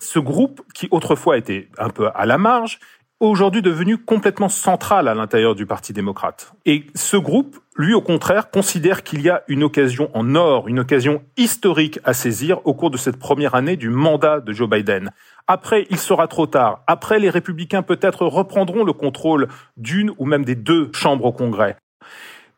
Ce 0.00 0.18
groupe, 0.18 0.60
qui 0.74 0.88
autrefois 0.90 1.38
était 1.38 1.68
un 1.78 1.88
peu 1.88 2.10
à 2.14 2.26
la 2.26 2.36
marge, 2.36 2.78
aujourd'hui 3.20 3.62
devenu 3.62 3.96
complètement 3.98 4.48
central 4.48 5.08
à 5.08 5.14
l'intérieur 5.14 5.54
du 5.54 5.66
Parti 5.66 5.92
démocrate. 5.92 6.52
Et 6.66 6.84
ce 6.94 7.16
groupe, 7.16 7.58
lui 7.76 7.94
au 7.94 8.00
contraire, 8.00 8.50
considère 8.50 9.02
qu'il 9.02 9.22
y 9.22 9.30
a 9.30 9.42
une 9.48 9.62
occasion 9.62 10.10
en 10.14 10.34
or, 10.34 10.68
une 10.68 10.80
occasion 10.80 11.22
historique 11.36 11.98
à 12.04 12.12
saisir 12.12 12.60
au 12.66 12.74
cours 12.74 12.90
de 12.90 12.96
cette 12.96 13.18
première 13.18 13.54
année 13.54 13.76
du 13.76 13.88
mandat 13.88 14.40
de 14.40 14.52
Joe 14.52 14.68
Biden. 14.68 15.10
Après, 15.46 15.86
il 15.90 15.98
sera 15.98 16.28
trop 16.28 16.46
tard. 16.46 16.82
Après, 16.86 17.18
les 17.18 17.30
républicains 17.30 17.82
peut-être 17.82 18.26
reprendront 18.26 18.84
le 18.84 18.92
contrôle 18.92 19.48
d'une 19.76 20.12
ou 20.18 20.26
même 20.26 20.44
des 20.44 20.56
deux 20.56 20.90
chambres 20.92 21.24
au 21.24 21.32
Congrès. 21.32 21.76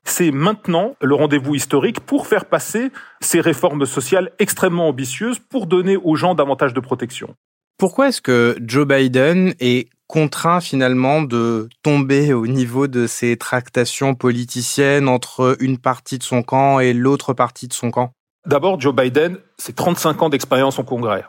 C'est 0.05 0.31
maintenant 0.31 0.97
le 1.03 1.15
rendez-vous 1.15 1.55
historique 1.55 2.01
pour 2.01 2.27
faire 2.27 2.47
passer 2.47 2.91
ces 3.21 3.41
réformes 3.41 3.85
sociales 3.85 4.33
extrêmement 4.39 4.89
ambitieuses 4.89 5.39
pour 5.39 5.67
donner 5.67 5.99
aux 5.99 6.17
gens 6.17 6.35
davantage 6.35 6.73
de 6.73 6.81
protection. 6.81 7.35
Pourquoi 7.77 8.09
est-ce 8.09 8.23
que 8.23 8.57
Joe 8.61 8.87
Biden 8.87 9.53
est 9.61 9.91
contraint 10.09 10.61
finalement 10.61 11.23
de 11.23 11.69
tomber 11.83 12.33
au 12.33 12.47
niveau 12.47 12.89
de 12.89 13.07
ces 13.07 13.37
tractations 13.37 14.15
politiciennes 14.15 15.07
entre 15.09 15.57
une 15.61 15.79
partie 15.79 16.19
de 16.19 16.25
son 16.25 16.43
camp 16.43 16.81
et 16.81 16.93
l'autre 16.93 17.35
partie 17.35 17.69
de 17.69 17.75
son 17.75 17.91
camp? 17.91 18.13
D'abord, 18.47 18.81
Joe 18.81 18.95
Biden, 18.95 19.37
c'est 19.59 19.77
35 19.77 20.23
ans 20.23 20.29
d'expérience 20.31 20.79
au 20.79 20.83
Congrès. 20.83 21.25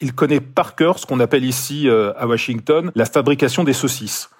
Il 0.00 0.14
connaît 0.14 0.40
par 0.40 0.76
cœur 0.76 0.98
ce 0.98 1.06
qu'on 1.06 1.18
appelle 1.18 1.44
ici 1.44 1.88
euh, 1.88 2.12
à 2.16 2.26
Washington 2.26 2.92
la 2.94 3.06
fabrication 3.06 3.64
des 3.64 3.72
saucisses. 3.72 4.30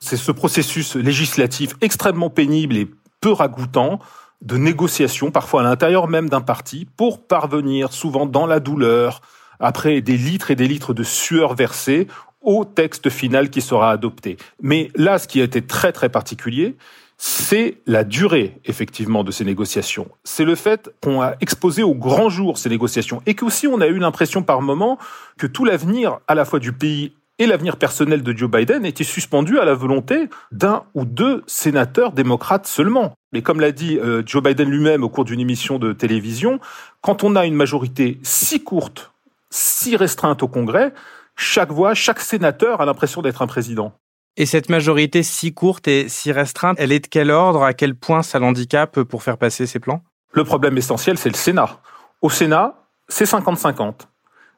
C'est 0.00 0.16
ce 0.16 0.32
processus 0.32 0.96
législatif 0.96 1.74
extrêmement 1.80 2.28
pénible 2.28 2.76
et 2.76 2.90
peu 3.20 3.32
ragoûtant 3.32 4.00
de 4.42 4.56
négociation, 4.56 5.30
parfois 5.30 5.62
à 5.62 5.64
l'intérieur 5.64 6.08
même 6.08 6.28
d'un 6.28 6.42
parti, 6.42 6.86
pour 6.96 7.26
parvenir 7.26 7.92
souvent 7.92 8.26
dans 8.26 8.46
la 8.46 8.60
douleur, 8.60 9.22
après 9.60 10.02
des 10.02 10.16
litres 10.18 10.50
et 10.50 10.56
des 10.56 10.68
litres 10.68 10.92
de 10.92 11.02
sueur 11.02 11.54
versée, 11.54 12.08
au 12.46 12.64
texte 12.64 13.10
final 13.10 13.50
qui 13.50 13.60
sera 13.60 13.90
adopté. 13.90 14.38
Mais 14.62 14.90
là, 14.94 15.18
ce 15.18 15.28
qui 15.28 15.42
a 15.42 15.44
été 15.44 15.60
très 15.60 15.92
très 15.92 16.08
particulier, 16.08 16.76
c'est 17.18 17.78
la 17.86 18.04
durée, 18.04 18.58
effectivement, 18.64 19.24
de 19.24 19.30
ces 19.30 19.44
négociations. 19.44 20.08
C'est 20.24 20.44
le 20.44 20.54
fait 20.54 20.90
qu'on 21.02 21.20
a 21.22 21.34
exposé 21.40 21.82
au 21.82 21.94
grand 21.94 22.28
jour 22.28 22.56
ces 22.56 22.68
négociations 22.68 23.22
et 23.26 23.34
qu'aussi 23.34 23.66
on 23.66 23.80
a 23.80 23.86
eu 23.86 23.98
l'impression 23.98 24.42
par 24.42 24.62
moment 24.62 24.98
que 25.38 25.46
tout 25.46 25.64
l'avenir, 25.64 26.20
à 26.28 26.34
la 26.34 26.44
fois 26.44 26.58
du 26.58 26.72
pays 26.72 27.12
et 27.38 27.46
l'avenir 27.46 27.76
personnel 27.76 28.22
de 28.22 28.36
Joe 28.36 28.50
Biden 28.50 28.86
était 28.86 29.04
suspendu 29.04 29.58
à 29.58 29.64
la 29.64 29.74
volonté 29.74 30.28
d'un 30.52 30.84
ou 30.94 31.04
deux 31.04 31.42
sénateurs 31.46 32.12
démocrates 32.12 32.66
seulement. 32.66 33.14
Mais 33.32 33.42
comme 33.42 33.60
l'a 33.60 33.72
dit 33.72 33.98
euh, 33.98 34.22
Joe 34.24 34.42
Biden 34.42 34.70
lui-même 34.70 35.04
au 35.04 35.08
cours 35.08 35.24
d'une 35.24 35.40
émission 35.40 35.78
de 35.78 35.92
télévision, 35.92 36.60
quand 37.02 37.24
on 37.24 37.36
a 37.36 37.44
une 37.44 37.54
majorité 37.54 38.18
si 38.22 38.62
courte, 38.62 39.12
si 39.50 39.96
restreinte 39.96 40.42
au 40.42 40.48
Congrès, 40.48 40.92
chaque 41.36 41.70
voix, 41.70 41.94
chaque 41.94 42.20
sénateur 42.20 42.80
a 42.80 42.86
l'impression 42.86 43.22
d'être 43.22 43.42
un 43.42 43.46
président. 43.46 43.92
Et 44.36 44.44
cette 44.46 44.68
majorité 44.68 45.22
si 45.22 45.54
courte 45.54 45.88
et 45.88 46.08
si 46.08 46.32
restreinte, 46.32 46.76
elle 46.78 46.92
est 46.92 47.00
de 47.00 47.06
quel 47.06 47.30
ordre? 47.30 47.62
À 47.62 47.72
quel 47.72 47.94
point 47.94 48.22
ça 48.22 48.38
l'handicape 48.38 49.02
pour 49.02 49.22
faire 49.22 49.38
passer 49.38 49.66
ses 49.66 49.78
plans? 49.78 50.02
Le 50.32 50.44
problème 50.44 50.76
essentiel, 50.76 51.16
c'est 51.16 51.30
le 51.30 51.36
Sénat. 51.36 51.80
Au 52.20 52.28
Sénat, 52.28 52.74
c'est 53.08 53.24
50-50. 53.24 54.00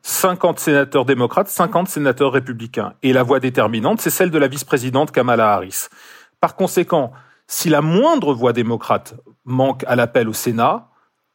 50 0.02 0.58
sénateurs 0.58 1.04
démocrates, 1.04 1.48
50 1.48 1.88
sénateurs 1.88 2.32
républicains. 2.32 2.94
Et 3.02 3.12
la 3.12 3.22
voix 3.22 3.40
déterminante, 3.40 4.00
c'est 4.00 4.10
celle 4.10 4.30
de 4.30 4.38
la 4.38 4.48
vice-présidente 4.48 5.12
Kamala 5.12 5.52
Harris. 5.52 5.86
Par 6.40 6.56
conséquent, 6.56 7.12
si 7.46 7.68
la 7.68 7.80
moindre 7.80 8.34
voix 8.34 8.52
démocrate 8.52 9.14
manque 9.44 9.84
à 9.86 9.96
l'appel 9.96 10.28
au 10.28 10.32
Sénat, 10.32 10.88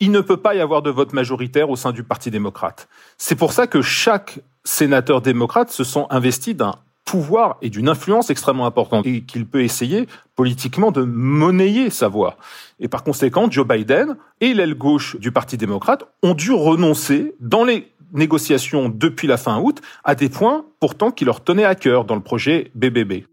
il 0.04 0.12
ne 0.12 0.20
peut 0.20 0.36
pas 0.36 0.54
y 0.54 0.60
avoir 0.60 0.82
de 0.82 0.90
vote 0.90 1.14
majoritaire 1.14 1.70
au 1.70 1.78
sein 1.78 1.94
du 1.94 2.04
Parti 2.04 2.30
démocrate. 2.30 2.90
C'est 3.18 3.38
pour 3.38 3.54
ça 3.54 3.68
que 3.68 3.82
chaque 3.82 4.40
sénateur 4.66 5.22
démocrate 5.22 5.72
se 5.72 5.86
sent 5.86 6.04
investi 6.10 6.56
d'un 6.56 6.74
pouvoir 7.06 7.56
et 7.62 7.70
d'une 7.70 7.88
influence 7.88 8.30
extrêmement 8.30 8.66
importante 8.66 9.08
et 9.08 9.22
qu'il 9.22 9.46
peut 9.46 9.64
essayer 9.64 10.10
politiquement 10.36 10.92
de 10.92 11.04
monnayer 11.04 11.90
sa 11.90 12.10
voix. 12.10 12.36
Et 12.82 12.90
par 12.90 13.06
conséquent, 13.06 13.50
Joe 13.50 13.66
Biden 13.66 14.18
et 14.42 14.54
l'aile 14.54 14.76
gauche 14.76 15.16
du 15.20 15.32
Parti 15.32 15.56
démocrate 15.56 16.04
ont 16.22 16.34
dû 16.34 16.52
renoncer 16.52 17.36
dans 17.40 17.64
les 17.64 17.90
négociations 18.12 18.90
depuis 18.90 19.28
la 19.28 19.38
fin 19.38 19.62
août 19.62 19.82
à 20.04 20.16
des 20.16 20.28
points 20.28 20.66
pourtant 20.82 21.12
qui 21.12 21.24
leur 21.24 21.46
tenaient 21.46 21.64
à 21.64 21.76
cœur 21.76 22.04
dans 22.04 22.16
le 22.16 22.22
projet 22.22 22.72
BBB. 22.76 23.24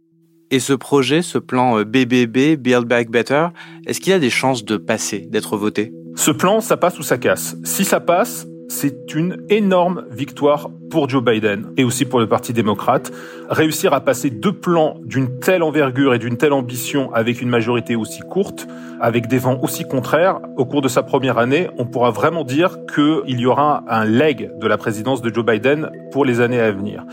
Et 0.53 0.59
ce 0.59 0.73
projet, 0.73 1.23
ce 1.23 1.39
plan 1.39 1.83
BBB, 1.83 2.37
euh, 2.37 2.57
Build 2.57 2.85
Back 2.85 3.09
Better, 3.09 3.49
est-ce 3.87 4.01
qu'il 4.01 4.13
a 4.13 4.19
des 4.19 4.31
chances 4.31 4.65
de 4.65 4.77
passer, 4.77 5.29
d'être 5.31 5.57
voté? 5.57 5.93
Ce 6.17 6.33
plan, 6.33 6.61
ça 6.61 6.77
passe 6.77 6.99
ou 6.99 7.05
ça 7.05 7.19
casse. 7.19 7.57
Si 7.63 7.85
ça 7.85 8.01
passe, 8.01 8.49
c'est 8.69 9.15
une 9.15 9.37
énorme 9.49 10.05
victoire 10.11 10.71
pour 10.91 11.09
Joe 11.09 11.23
Biden 11.23 11.67
et 11.77 11.85
aussi 11.85 12.05
pour 12.05 12.19
le 12.19 12.29
Parti 12.29 12.53
démocrate. 12.53 13.13
Réussir 13.49 13.93
à 13.93 14.01
passer 14.01 14.31
deux 14.31 14.53
plans 14.53 14.97
d'une 15.05 15.39
telle 15.39 15.63
envergure 15.63 16.15
et 16.15 16.19
d'une 16.19 16.37
telle 16.37 16.53
ambition 16.53 17.13
avec 17.15 17.41
une 17.41 17.49
majorité 17.49 17.95
aussi 17.95 18.21
courte, 18.21 18.67
avec 19.01 19.29
des 19.29 19.39
vents 19.39 19.61
aussi 19.63 19.85
contraires, 19.85 20.41
au 20.57 20.65
cours 20.65 20.83
de 20.83 20.89
sa 20.89 21.05
première 21.05 21.39
année, 21.39 21.69
on 21.79 21.87
pourra 21.87 22.11
vraiment 22.11 22.43
dire 22.43 22.77
qu'il 22.93 23.41
y 23.41 23.47
aura 23.47 23.85
un 23.89 24.05
leg 24.05 24.51
de 24.59 24.67
la 24.67 24.77
présidence 24.77 25.23
de 25.23 25.33
Joe 25.33 25.45
Biden 25.45 25.91
pour 26.11 26.25
les 26.25 26.41
années 26.41 26.61
à 26.61 26.73
venir. 26.73 27.05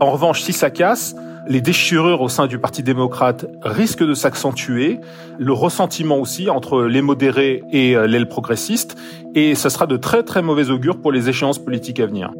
En 0.00 0.10
revanche, 0.10 0.42
si 0.42 0.52
ça 0.52 0.70
casse, 0.70 1.14
les 1.46 1.60
déchirures 1.60 2.20
au 2.20 2.28
sein 2.28 2.46
du 2.46 2.58
Parti 2.58 2.82
démocrate 2.82 3.46
risquent 3.62 4.06
de 4.06 4.14
s'accentuer, 4.14 5.00
le 5.38 5.52
ressentiment 5.52 6.18
aussi 6.18 6.48
entre 6.50 6.84
les 6.84 7.02
modérés 7.02 7.62
et 7.70 7.96
euh, 7.96 8.06
l'aile 8.06 8.28
progressiste, 8.28 8.96
et 9.34 9.54
ça 9.54 9.70
sera 9.70 9.86
de 9.86 9.96
très 9.96 10.22
très 10.22 10.42
mauvais 10.42 10.70
augure 10.70 11.00
pour 11.00 11.12
les 11.12 11.28
échéances 11.28 11.58
politiques 11.58 12.00
à 12.00 12.06
venir. 12.06 12.30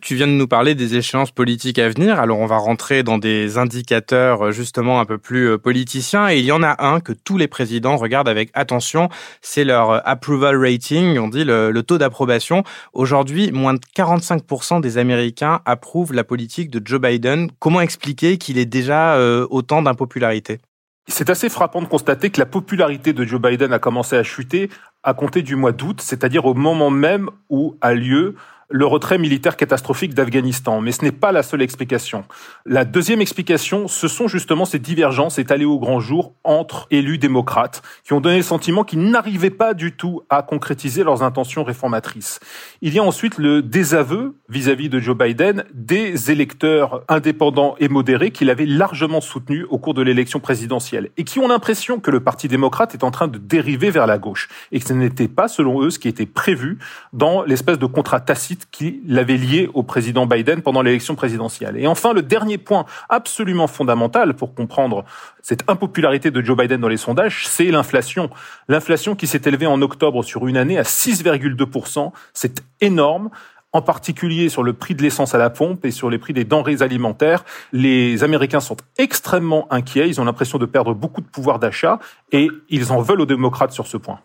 Tu 0.00 0.14
viens 0.14 0.26
de 0.26 0.32
nous 0.32 0.48
parler 0.48 0.74
des 0.74 0.96
échéances 0.96 1.30
politiques 1.30 1.78
à 1.78 1.88
venir. 1.88 2.18
Alors 2.20 2.38
on 2.40 2.46
va 2.46 2.56
rentrer 2.56 3.02
dans 3.02 3.18
des 3.18 3.58
indicateurs 3.58 4.46
euh, 4.46 4.52
justement 4.52 5.00
un 5.00 5.04
peu 5.04 5.18
plus 5.18 5.50
euh, 5.50 5.58
politiciens. 5.58 6.28
Et 6.28 6.38
il 6.38 6.44
y 6.44 6.52
en 6.52 6.62
a 6.62 6.84
un 6.84 7.00
que 7.00 7.12
tous 7.12 7.38
les 7.38 7.48
présidents 7.48 7.96
regardent 7.96 8.28
avec 8.28 8.50
attention. 8.54 9.08
C'est 9.40 9.64
leur 9.64 9.90
euh, 9.90 10.00
approval 10.04 10.56
rating, 10.56 11.18
on 11.18 11.28
dit 11.28 11.44
le, 11.44 11.72
taux 11.82 11.98
d'approbation. 11.98 12.64
Aujourd'hui, 12.92 13.52
moins 13.52 13.74
de 13.74 13.80
45% 13.96 14.80
des 14.80 14.98
Américains 14.98 15.60
approuvent 15.64 16.12
la 16.12 16.24
politique 16.24 16.70
de 16.70 16.82
Joe 16.84 17.00
Biden. 17.00 17.50
Comment 17.58 17.80
expliquer 17.80 18.36
qu'il 18.36 18.58
ait 18.58 18.66
déjà 18.66 19.18
autant 19.48 19.80
d'impopularité? 19.80 20.58
C'est 21.06 21.30
assez 21.30 21.48
frappant 21.48 21.80
de 21.80 21.86
constater 21.86 22.30
que 22.30 22.38
la 22.38 22.46
popularité 22.46 23.12
de 23.12 23.24
Joe 23.24 23.40
Biden 23.40 23.72
a 23.72 23.78
commencé 23.78 24.16
à 24.16 24.22
chuter 24.22 24.68
à 25.02 25.14
compter 25.14 25.42
du 25.42 25.56
mois 25.56 25.72
d'août, 25.72 26.00
c'est-à-dire 26.02 26.44
au 26.44 26.54
moment 26.54 26.90
même 26.90 27.30
où 27.48 27.76
a 27.80 27.94
lieu 27.94 28.34
le 28.70 28.84
retrait 28.84 29.18
militaire 29.18 29.56
catastrophique 29.56 30.14
d'Afghanistan. 30.14 30.80
Mais 30.80 30.92
ce 30.92 31.02
n'est 31.02 31.12
pas 31.12 31.32
la 31.32 31.42
seule 31.42 31.62
explication. 31.62 32.24
La 32.66 32.84
deuxième 32.84 33.20
explication, 33.20 33.88
ce 33.88 34.08
sont 34.08 34.28
justement 34.28 34.64
ces 34.64 34.78
divergences 34.78 35.38
étalées 35.38 35.64
au 35.64 35.78
grand 35.78 36.00
jour 36.00 36.34
entre 36.44 36.86
élus 36.90 37.18
démocrates 37.18 37.82
qui 38.04 38.12
ont 38.12 38.20
donné 38.20 38.38
le 38.38 38.42
sentiment 38.42 38.84
qu'ils 38.84 39.10
n'arrivaient 39.10 39.50
pas 39.50 39.74
du 39.74 39.92
tout 39.92 40.22
à 40.28 40.42
concrétiser 40.42 41.02
leurs 41.02 41.22
intentions 41.22 41.64
réformatrices. 41.64 42.40
Il 42.82 42.94
y 42.94 42.98
a 42.98 43.02
ensuite 43.02 43.38
le 43.38 43.62
désaveu 43.62 44.34
vis-à-vis 44.48 44.88
de 44.88 44.98
Joe 44.98 45.16
Biden 45.16 45.64
des 45.72 46.30
électeurs 46.30 47.02
indépendants 47.08 47.74
et 47.80 47.88
modérés 47.88 48.30
qu'il 48.30 48.50
avait 48.50 48.66
largement 48.66 49.20
soutenus 49.20 49.64
au 49.70 49.78
cours 49.78 49.94
de 49.94 50.02
l'élection 50.02 50.40
présidentielle 50.40 51.10
et 51.16 51.24
qui 51.24 51.38
ont 51.38 51.48
l'impression 51.48 52.00
que 52.00 52.10
le 52.10 52.20
Parti 52.20 52.48
démocrate 52.48 52.94
est 52.94 53.04
en 53.04 53.10
train 53.10 53.28
de 53.28 53.38
dériver 53.38 53.90
vers 53.90 54.06
la 54.06 54.18
gauche 54.18 54.48
et 54.72 54.80
que 54.80 54.86
ce 54.86 54.92
n'était 54.92 55.28
pas, 55.28 55.48
selon 55.48 55.82
eux, 55.82 55.90
ce 55.90 55.98
qui 55.98 56.08
était 56.08 56.26
prévu 56.26 56.78
dans 57.12 57.42
l'espèce 57.42 57.78
de 57.78 57.86
contrat 57.86 58.20
tacite 58.20 58.57
qui 58.66 59.00
l'avait 59.06 59.36
lié 59.36 59.70
au 59.74 59.82
président 59.82 60.26
Biden 60.26 60.62
pendant 60.62 60.82
l'élection 60.82 61.14
présidentielle. 61.14 61.76
Et 61.76 61.86
enfin, 61.86 62.12
le 62.12 62.22
dernier 62.22 62.58
point 62.58 62.84
absolument 63.08 63.66
fondamental 63.66 64.34
pour 64.34 64.54
comprendre 64.54 65.04
cette 65.42 65.68
impopularité 65.68 66.30
de 66.30 66.42
Joe 66.42 66.56
Biden 66.56 66.80
dans 66.80 66.88
les 66.88 66.96
sondages, 66.96 67.46
c'est 67.46 67.66
l'inflation. 67.66 68.30
L'inflation 68.68 69.14
qui 69.14 69.26
s'est 69.26 69.42
élevée 69.44 69.66
en 69.66 69.80
octobre 69.82 70.22
sur 70.22 70.46
une 70.46 70.56
année 70.56 70.78
à 70.78 70.82
6,2%, 70.82 72.12
c'est 72.34 72.62
énorme 72.80 73.30
en 73.72 73.82
particulier 73.82 74.48
sur 74.48 74.62
le 74.62 74.72
prix 74.72 74.94
de 74.94 75.02
l'essence 75.02 75.34
à 75.34 75.38
la 75.38 75.50
pompe 75.50 75.84
et 75.84 75.90
sur 75.90 76.10
les 76.10 76.18
prix 76.18 76.32
des 76.32 76.44
denrées 76.44 76.82
alimentaires. 76.82 77.44
Les 77.72 78.24
Américains 78.24 78.60
sont 78.60 78.76
extrêmement 78.96 79.70
inquiets, 79.70 80.08
ils 80.08 80.20
ont 80.20 80.24
l'impression 80.24 80.58
de 80.58 80.66
perdre 80.66 80.94
beaucoup 80.94 81.20
de 81.20 81.26
pouvoir 81.26 81.58
d'achat 81.58 81.98
et 82.32 82.48
ils 82.70 82.92
en 82.92 83.00
veulent 83.02 83.20
aux 83.20 83.26
démocrates 83.26 83.72
sur 83.72 83.86
ce 83.86 83.96
point. 83.96 84.20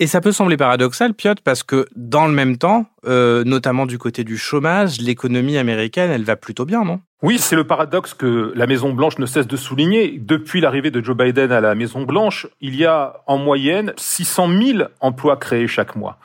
Et 0.00 0.06
ça 0.06 0.20
peut 0.20 0.30
sembler 0.30 0.56
paradoxal, 0.56 1.12
Piotr, 1.12 1.42
parce 1.42 1.64
que 1.64 1.86
dans 1.96 2.28
le 2.28 2.32
même 2.32 2.56
temps, 2.56 2.86
euh, 3.06 3.42
notamment 3.42 3.84
du 3.84 3.98
côté 3.98 4.22
du 4.22 4.38
chômage, 4.38 5.00
l'économie 5.00 5.58
américaine, 5.58 6.10
elle 6.12 6.22
va 6.22 6.36
plutôt 6.36 6.64
bien, 6.64 6.84
non? 6.84 7.00
Oui, 7.20 7.38
c'est 7.38 7.56
le 7.56 7.64
paradoxe 7.64 8.14
que 8.14 8.52
la 8.54 8.68
Maison 8.68 8.92
Blanche 8.92 9.18
ne 9.18 9.26
cesse 9.26 9.48
de 9.48 9.56
souligner. 9.56 10.16
Depuis 10.20 10.60
l'arrivée 10.60 10.92
de 10.92 11.02
Joe 11.02 11.16
Biden 11.16 11.50
à 11.50 11.60
la 11.60 11.74
Maison 11.74 12.02
Blanche, 12.02 12.46
il 12.60 12.76
y 12.76 12.86
a 12.86 13.22
en 13.26 13.38
moyenne 13.38 13.92
600 13.96 14.48
000 14.62 14.78
emplois 15.00 15.36
créés 15.36 15.66
chaque 15.66 15.96
mois. 15.96 16.18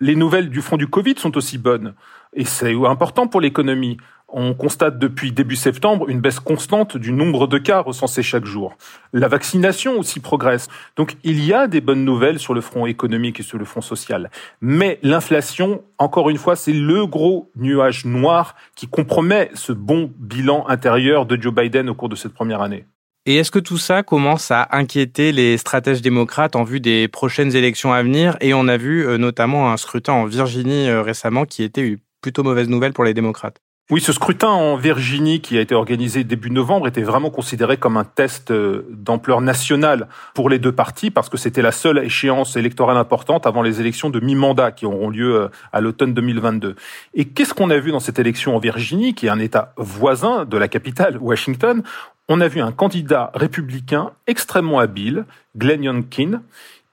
Les 0.00 0.16
nouvelles 0.16 0.48
du 0.48 0.62
front 0.62 0.78
du 0.78 0.86
Covid 0.86 1.16
sont 1.18 1.36
aussi 1.36 1.58
bonnes. 1.58 1.92
Et 2.32 2.46
c'est 2.46 2.74
important 2.86 3.26
pour 3.26 3.42
l'économie. 3.42 3.98
On 4.32 4.54
constate 4.54 4.98
depuis 4.98 5.32
début 5.32 5.56
septembre 5.56 6.08
une 6.08 6.20
baisse 6.20 6.38
constante 6.38 6.96
du 6.96 7.12
nombre 7.12 7.48
de 7.48 7.58
cas 7.58 7.80
recensés 7.80 8.22
chaque 8.22 8.44
jour. 8.44 8.76
La 9.12 9.26
vaccination 9.26 9.98
aussi 9.98 10.20
progresse. 10.20 10.68
Donc 10.96 11.16
il 11.24 11.44
y 11.44 11.52
a 11.52 11.66
des 11.66 11.80
bonnes 11.80 12.04
nouvelles 12.04 12.38
sur 12.38 12.54
le 12.54 12.60
front 12.60 12.86
économique 12.86 13.40
et 13.40 13.42
sur 13.42 13.58
le 13.58 13.64
front 13.64 13.80
social. 13.80 14.30
Mais 14.60 15.00
l'inflation, 15.02 15.82
encore 15.98 16.30
une 16.30 16.36
fois, 16.36 16.54
c'est 16.54 16.72
le 16.72 17.06
gros 17.06 17.50
nuage 17.56 18.04
noir 18.04 18.54
qui 18.76 18.86
compromet 18.86 19.50
ce 19.54 19.72
bon 19.72 20.12
bilan 20.18 20.64
intérieur 20.68 21.26
de 21.26 21.40
Joe 21.40 21.52
Biden 21.52 21.88
au 21.90 21.94
cours 21.94 22.08
de 22.08 22.16
cette 22.16 22.32
première 22.32 22.62
année. 22.62 22.86
Et 23.26 23.36
est-ce 23.36 23.50
que 23.50 23.58
tout 23.58 23.78
ça 23.78 24.02
commence 24.02 24.50
à 24.50 24.68
inquiéter 24.70 25.32
les 25.32 25.58
stratèges 25.58 26.02
démocrates 26.02 26.56
en 26.56 26.62
vue 26.62 26.80
des 26.80 27.06
prochaines 27.06 27.54
élections 27.54 27.92
à 27.92 28.02
venir? 28.02 28.36
Et 28.40 28.54
on 28.54 28.66
a 28.66 28.76
vu 28.76 29.06
euh, 29.06 29.18
notamment 29.18 29.70
un 29.72 29.76
scrutin 29.76 30.14
en 30.14 30.24
Virginie 30.24 30.88
euh, 30.88 31.02
récemment 31.02 31.44
qui 31.44 31.62
était 31.62 31.82
une 31.82 31.98
plutôt 32.22 32.42
mauvaise 32.42 32.68
nouvelle 32.68 32.92
pour 32.92 33.04
les 33.04 33.14
démocrates. 33.14 33.60
Oui, 33.90 34.00
ce 34.00 34.12
scrutin 34.12 34.46
en 34.46 34.76
Virginie 34.76 35.40
qui 35.40 35.58
a 35.58 35.60
été 35.60 35.74
organisé 35.74 36.22
début 36.22 36.52
novembre 36.52 36.86
était 36.86 37.02
vraiment 37.02 37.30
considéré 37.30 37.76
comme 37.76 37.96
un 37.96 38.04
test 38.04 38.52
euh, 38.52 38.86
d'ampleur 38.88 39.40
nationale 39.40 40.06
pour 40.32 40.48
les 40.48 40.60
deux 40.60 40.70
partis 40.70 41.10
parce 41.10 41.28
que 41.28 41.36
c'était 41.36 41.60
la 41.60 41.72
seule 41.72 41.98
échéance 41.98 42.54
électorale 42.54 42.96
importante 42.96 43.48
avant 43.48 43.62
les 43.62 43.80
élections 43.80 44.08
de 44.08 44.20
mi-mandat 44.20 44.70
qui 44.70 44.86
auront 44.86 45.10
lieu 45.10 45.34
euh, 45.34 45.48
à 45.72 45.80
l'automne 45.80 46.14
2022. 46.14 46.76
Et 47.14 47.24
qu'est-ce 47.24 47.52
qu'on 47.52 47.68
a 47.70 47.78
vu 47.80 47.90
dans 47.90 47.98
cette 47.98 48.20
élection 48.20 48.54
en 48.54 48.60
Virginie, 48.60 49.12
qui 49.12 49.26
est 49.26 49.30
un 49.30 49.40
État 49.40 49.74
voisin 49.76 50.44
de 50.44 50.56
la 50.56 50.68
capitale, 50.68 51.18
Washington? 51.20 51.82
On 52.28 52.40
a 52.40 52.46
vu 52.46 52.60
un 52.60 52.70
candidat 52.70 53.32
républicain 53.34 54.12
extrêmement 54.28 54.78
habile, 54.78 55.24
Glenn 55.56 55.82
Youngkin, 55.82 56.42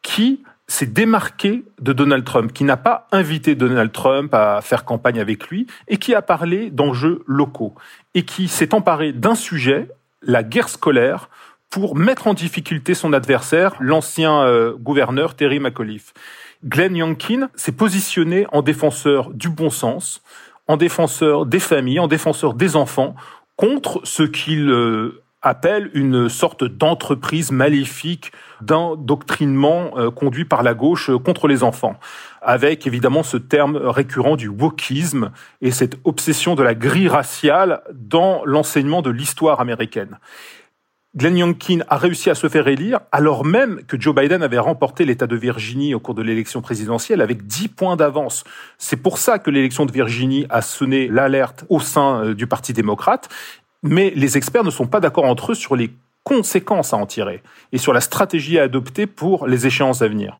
qui 0.01 0.41
s'est 0.67 0.85
démarqué 0.85 1.63
de 1.79 1.93
Donald 1.93 2.25
Trump, 2.25 2.51
qui 2.51 2.63
n'a 2.63 2.77
pas 2.77 3.07
invité 3.11 3.55
Donald 3.55 3.91
Trump 3.91 4.33
à 4.33 4.61
faire 4.61 4.83
campagne 4.83 5.19
avec 5.19 5.47
lui 5.47 5.67
et 5.87 5.97
qui 5.97 6.13
a 6.13 6.21
parlé 6.21 6.69
d'enjeux 6.69 7.23
locaux 7.25 7.73
et 8.13 8.23
qui 8.23 8.47
s'est 8.47 8.73
emparé 8.73 9.13
d'un 9.13 9.35
sujet, 9.35 9.89
la 10.21 10.43
guerre 10.43 10.69
scolaire, 10.69 11.29
pour 11.69 11.95
mettre 11.95 12.27
en 12.27 12.33
difficulté 12.33 12.93
son 12.93 13.13
adversaire, 13.13 13.75
l'ancien 13.79 14.41
euh, 14.41 14.73
gouverneur 14.77 15.35
Terry 15.35 15.59
McAuliffe. 15.59 16.13
Glenn 16.63 16.95
Youngkin 16.95 17.49
s'est 17.55 17.71
positionné 17.71 18.45
en 18.51 18.61
défenseur 18.61 19.31
du 19.31 19.49
bon 19.49 19.69
sens, 19.69 20.21
en 20.67 20.77
défenseur 20.77 21.45
des 21.45 21.59
familles, 21.59 21.99
en 21.99 22.07
défenseur 22.07 22.53
des 22.53 22.75
enfants, 22.75 23.15
contre 23.57 24.01
ce 24.03 24.23
qu'il 24.23 24.69
euh, 24.69 25.21
appelle 25.47 25.89
une 25.93 26.29
sorte 26.29 26.63
d'entreprise 26.63 27.51
maléfique 27.51 28.31
d'un 28.61 28.95
doctrinement 28.97 29.91
euh, 29.97 30.11
conduit 30.11 30.45
par 30.45 30.63
la 30.63 30.73
gauche 30.73 31.09
euh, 31.09 31.17
contre 31.17 31.47
les 31.47 31.63
enfants, 31.63 31.97
avec 32.41 32.85
évidemment 32.87 33.23
ce 33.23 33.37
terme 33.37 33.77
récurrent 33.77 34.35
du 34.35 34.47
wokisme 34.47 35.31
et 35.61 35.71
cette 35.71 35.97
obsession 36.03 36.55
de 36.55 36.63
la 36.63 36.75
grille 36.75 37.07
raciale 37.07 37.81
dans 37.93 38.41
l'enseignement 38.45 39.01
de 39.01 39.09
l'histoire 39.09 39.59
américaine. 39.59 40.17
Glenn 41.17 41.37
Youngkin 41.37 41.79
a 41.87 41.97
réussi 41.97 42.29
à 42.29 42.35
se 42.35 42.47
faire 42.47 42.67
élire 42.67 42.99
alors 43.11 43.43
même 43.43 43.81
que 43.87 43.99
Joe 43.99 44.13
Biden 44.13 44.43
avait 44.43 44.59
remporté 44.59 45.03
l'État 45.03 45.25
de 45.25 45.35
Virginie 45.35 45.95
au 45.95 45.99
cours 45.99 46.13
de 46.13 46.21
l'élection 46.21 46.61
présidentielle 46.61 47.21
avec 47.21 47.47
10 47.47 47.69
points 47.69 47.95
d'avance. 47.95 48.43
C'est 48.77 48.97
pour 48.97 49.17
ça 49.17 49.39
que 49.39 49.49
l'élection 49.49 49.87
de 49.87 49.91
Virginie 49.91 50.45
a 50.51 50.61
sonné 50.61 51.07
l'alerte 51.07 51.65
au 51.69 51.79
sein 51.79 52.23
euh, 52.23 52.33
du 52.35 52.45
Parti 52.45 52.71
démocrate 52.71 53.29
mais 53.83 54.11
les 54.15 54.37
experts 54.37 54.63
ne 54.63 54.71
sont 54.71 54.87
pas 54.87 54.99
d'accord 54.99 55.25
entre 55.25 55.51
eux 55.51 55.55
sur 55.55 55.75
les 55.75 55.91
conséquences 56.23 56.93
à 56.93 56.97
en 56.97 57.05
tirer 57.05 57.41
et 57.71 57.77
sur 57.77 57.93
la 57.93 58.01
stratégie 58.01 58.59
à 58.59 58.63
adopter 58.63 59.07
pour 59.07 59.47
les 59.47 59.65
échéances 59.65 60.01
à 60.01 60.07
venir. 60.07 60.39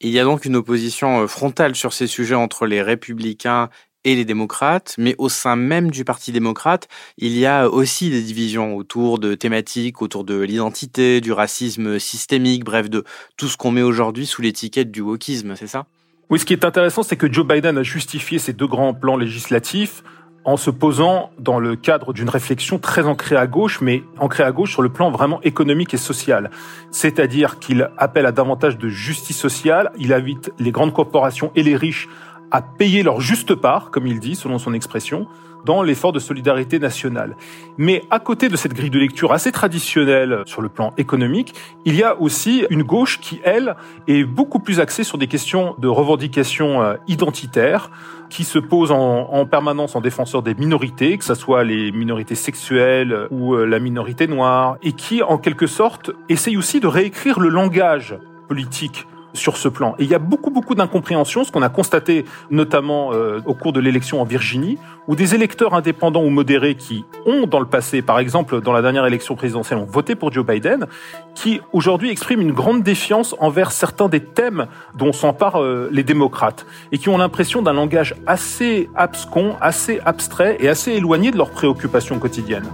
Il 0.00 0.10
y 0.10 0.18
a 0.18 0.24
donc 0.24 0.44
une 0.44 0.56
opposition 0.56 1.22
euh, 1.22 1.26
frontale 1.26 1.74
sur 1.74 1.92
ces 1.92 2.06
sujets 2.06 2.34
entre 2.34 2.66
les 2.66 2.82
républicains 2.82 3.68
et 4.04 4.14
les 4.14 4.24
démocrates, 4.24 4.94
mais 4.96 5.14
au 5.18 5.28
sein 5.28 5.56
même 5.56 5.90
du 5.90 6.04
Parti 6.04 6.30
démocrate, 6.30 6.88
il 7.18 7.36
y 7.36 7.46
a 7.46 7.68
aussi 7.68 8.10
des 8.10 8.22
divisions 8.22 8.76
autour 8.76 9.18
de 9.18 9.34
thématiques, 9.34 10.00
autour 10.02 10.24
de 10.24 10.38
l'identité, 10.38 11.20
du 11.20 11.32
racisme 11.32 11.98
systémique, 11.98 12.64
bref, 12.64 12.88
de 12.88 13.04
tout 13.36 13.48
ce 13.48 13.56
qu'on 13.56 13.72
met 13.72 13.82
aujourd'hui 13.82 14.24
sous 14.24 14.40
l'étiquette 14.40 14.92
du 14.92 15.00
wokisme, 15.00 15.56
c'est 15.56 15.66
ça? 15.66 15.86
Oui, 16.30 16.38
ce 16.38 16.44
qui 16.44 16.52
est 16.52 16.64
intéressant, 16.64 17.02
c'est 17.02 17.16
que 17.16 17.32
Joe 17.32 17.46
Biden 17.46 17.78
a 17.78 17.82
justifié 17.82 18.38
ces 18.38 18.52
deux 18.52 18.66
grands 18.66 18.94
plans 18.94 19.16
législatifs 19.16 20.02
en 20.48 20.56
se 20.56 20.70
posant 20.70 21.28
dans 21.38 21.60
le 21.60 21.76
cadre 21.76 22.14
d'une 22.14 22.30
réflexion 22.30 22.78
très 22.78 23.04
ancrée 23.04 23.36
à 23.36 23.46
gauche, 23.46 23.82
mais 23.82 24.02
ancrée 24.18 24.44
à 24.44 24.50
gauche 24.50 24.72
sur 24.72 24.80
le 24.80 24.88
plan 24.88 25.10
vraiment 25.10 25.42
économique 25.42 25.92
et 25.92 25.98
social. 25.98 26.50
C'est-à-dire 26.90 27.58
qu'il 27.58 27.90
appelle 27.98 28.24
à 28.24 28.32
davantage 28.32 28.78
de 28.78 28.88
justice 28.88 29.36
sociale, 29.36 29.92
il 29.98 30.10
invite 30.14 30.50
les 30.58 30.72
grandes 30.72 30.94
corporations 30.94 31.52
et 31.54 31.62
les 31.62 31.76
riches 31.76 32.08
à 32.50 32.62
payer 32.62 33.02
leur 33.02 33.20
juste 33.20 33.54
part, 33.56 33.90
comme 33.90 34.06
il 34.06 34.20
dit, 34.20 34.36
selon 34.36 34.56
son 34.56 34.72
expression, 34.72 35.26
dans 35.66 35.82
l'effort 35.82 36.12
de 36.12 36.18
solidarité 36.18 36.78
nationale. 36.78 37.36
Mais 37.76 38.04
à 38.10 38.18
côté 38.18 38.48
de 38.48 38.56
cette 38.56 38.72
grille 38.72 38.88
de 38.88 38.98
lecture 38.98 39.32
assez 39.32 39.52
traditionnelle 39.52 40.42
sur 40.46 40.62
le 40.62 40.70
plan 40.70 40.94
économique, 40.96 41.54
il 41.84 41.94
y 41.94 42.02
a 42.02 42.18
aussi 42.18 42.64
une 42.70 42.84
gauche 42.84 43.20
qui, 43.20 43.40
elle, 43.44 43.76
est 44.06 44.24
beaucoup 44.24 44.60
plus 44.60 44.80
axée 44.80 45.04
sur 45.04 45.18
des 45.18 45.26
questions 45.26 45.74
de 45.78 45.88
revendication 45.88 46.82
euh, 46.82 46.94
identitaire, 47.06 47.90
qui 48.30 48.44
se 48.44 48.58
pose 48.58 48.90
en, 48.92 49.46
permanence 49.46 49.96
en 49.96 50.00
défenseur 50.00 50.42
des 50.42 50.54
minorités, 50.54 51.18
que 51.18 51.24
ce 51.24 51.34
soit 51.34 51.64
les 51.64 51.92
minorités 51.92 52.34
sexuelles 52.34 53.26
ou 53.30 53.54
euh, 53.54 53.64
la 53.64 53.78
minorité 53.78 54.26
noire, 54.26 54.76
et 54.82 54.92
qui, 54.92 55.22
en 55.22 55.38
quelque 55.38 55.66
sorte, 55.66 56.10
essaye 56.28 56.56
aussi 56.56 56.80
de 56.80 56.86
réécrire 56.86 57.40
le 57.40 57.48
langage 57.48 58.18
politique 58.48 59.06
sur 59.34 59.56
ce 59.56 59.68
plan. 59.68 59.94
Et 59.98 60.04
il 60.04 60.10
y 60.10 60.14
a 60.14 60.18
beaucoup, 60.18 60.50
beaucoup 60.50 60.74
d'incompréhension, 60.74 61.44
ce 61.44 61.52
qu'on 61.52 61.62
a 61.62 61.68
constaté 61.68 62.24
notamment 62.50 63.12
euh, 63.12 63.40
au 63.46 63.54
cours 63.54 63.72
de 63.72 63.80
l'élection 63.80 64.20
en 64.20 64.24
Virginie, 64.24 64.78
où 65.06 65.16
des 65.16 65.34
électeurs 65.34 65.74
indépendants 65.74 66.22
ou 66.22 66.30
modérés 66.30 66.74
qui 66.74 67.04
ont 67.26 67.46
dans 67.46 67.60
le 67.60 67.66
passé, 67.66 68.02
par 68.02 68.18
exemple 68.18 68.60
dans 68.60 68.72
la 68.72 68.82
dernière 68.82 69.06
élection 69.06 69.36
présidentielle, 69.36 69.78
ont 69.78 69.84
voté 69.84 70.14
pour 70.14 70.32
Joe 70.32 70.44
Biden, 70.44 70.86
qui 71.34 71.60
aujourd'hui 71.72 72.10
expriment 72.10 72.42
une 72.42 72.52
grande 72.52 72.82
défiance 72.82 73.34
envers 73.38 73.72
certains 73.72 74.08
des 74.08 74.20
thèmes 74.20 74.66
dont 74.94 75.12
s'emparent 75.12 75.62
euh, 75.62 75.88
les 75.92 76.02
démocrates, 76.02 76.66
et 76.92 76.98
qui 76.98 77.08
ont 77.08 77.18
l'impression 77.18 77.62
d'un 77.62 77.72
langage 77.72 78.14
assez 78.26 78.88
abscon, 78.94 79.56
assez 79.60 80.00
abstrait 80.04 80.56
et 80.60 80.68
assez 80.68 80.92
éloigné 80.92 81.30
de 81.30 81.36
leurs 81.36 81.50
préoccupations 81.50 82.18
quotidiennes. 82.18 82.68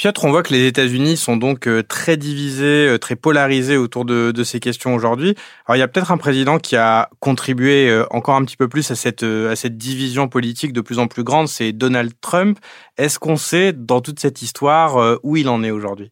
Piotr, 0.00 0.24
on 0.24 0.30
voit 0.30 0.42
que 0.42 0.54
les 0.54 0.66
États-Unis 0.66 1.18
sont 1.18 1.36
donc 1.36 1.68
euh, 1.68 1.82
très 1.82 2.16
divisés, 2.16 2.88
euh, 2.88 2.98
très 2.98 3.16
polarisés 3.16 3.76
autour 3.76 4.06
de, 4.06 4.32
ces 4.44 4.58
questions 4.58 4.94
aujourd'hui. 4.94 5.34
Alors 5.66 5.76
il 5.76 5.80
y 5.80 5.82
a 5.82 5.88
peut-être 5.88 6.10
un 6.10 6.16
président 6.16 6.58
qui 6.58 6.74
a 6.74 7.10
contribué 7.18 7.90
euh, 7.90 8.06
encore 8.10 8.36
un 8.36 8.44
petit 8.46 8.56
peu 8.56 8.66
plus 8.66 8.90
à 8.90 8.94
cette, 8.94 9.22
à 9.22 9.54
cette 9.56 9.76
division 9.76 10.26
politique 10.26 10.72
de 10.72 10.80
plus 10.80 10.98
en 10.98 11.06
plus 11.06 11.22
grande, 11.22 11.48
c'est 11.48 11.72
Donald 11.72 12.14
Trump. 12.22 12.58
Est-ce 12.96 13.18
qu'on 13.18 13.36
sait 13.36 13.74
dans 13.74 14.00
toute 14.00 14.20
cette 14.20 14.40
histoire 14.40 15.18
où 15.22 15.36
il 15.36 15.50
en 15.50 15.62
est 15.62 15.70
aujourd'hui? 15.70 16.10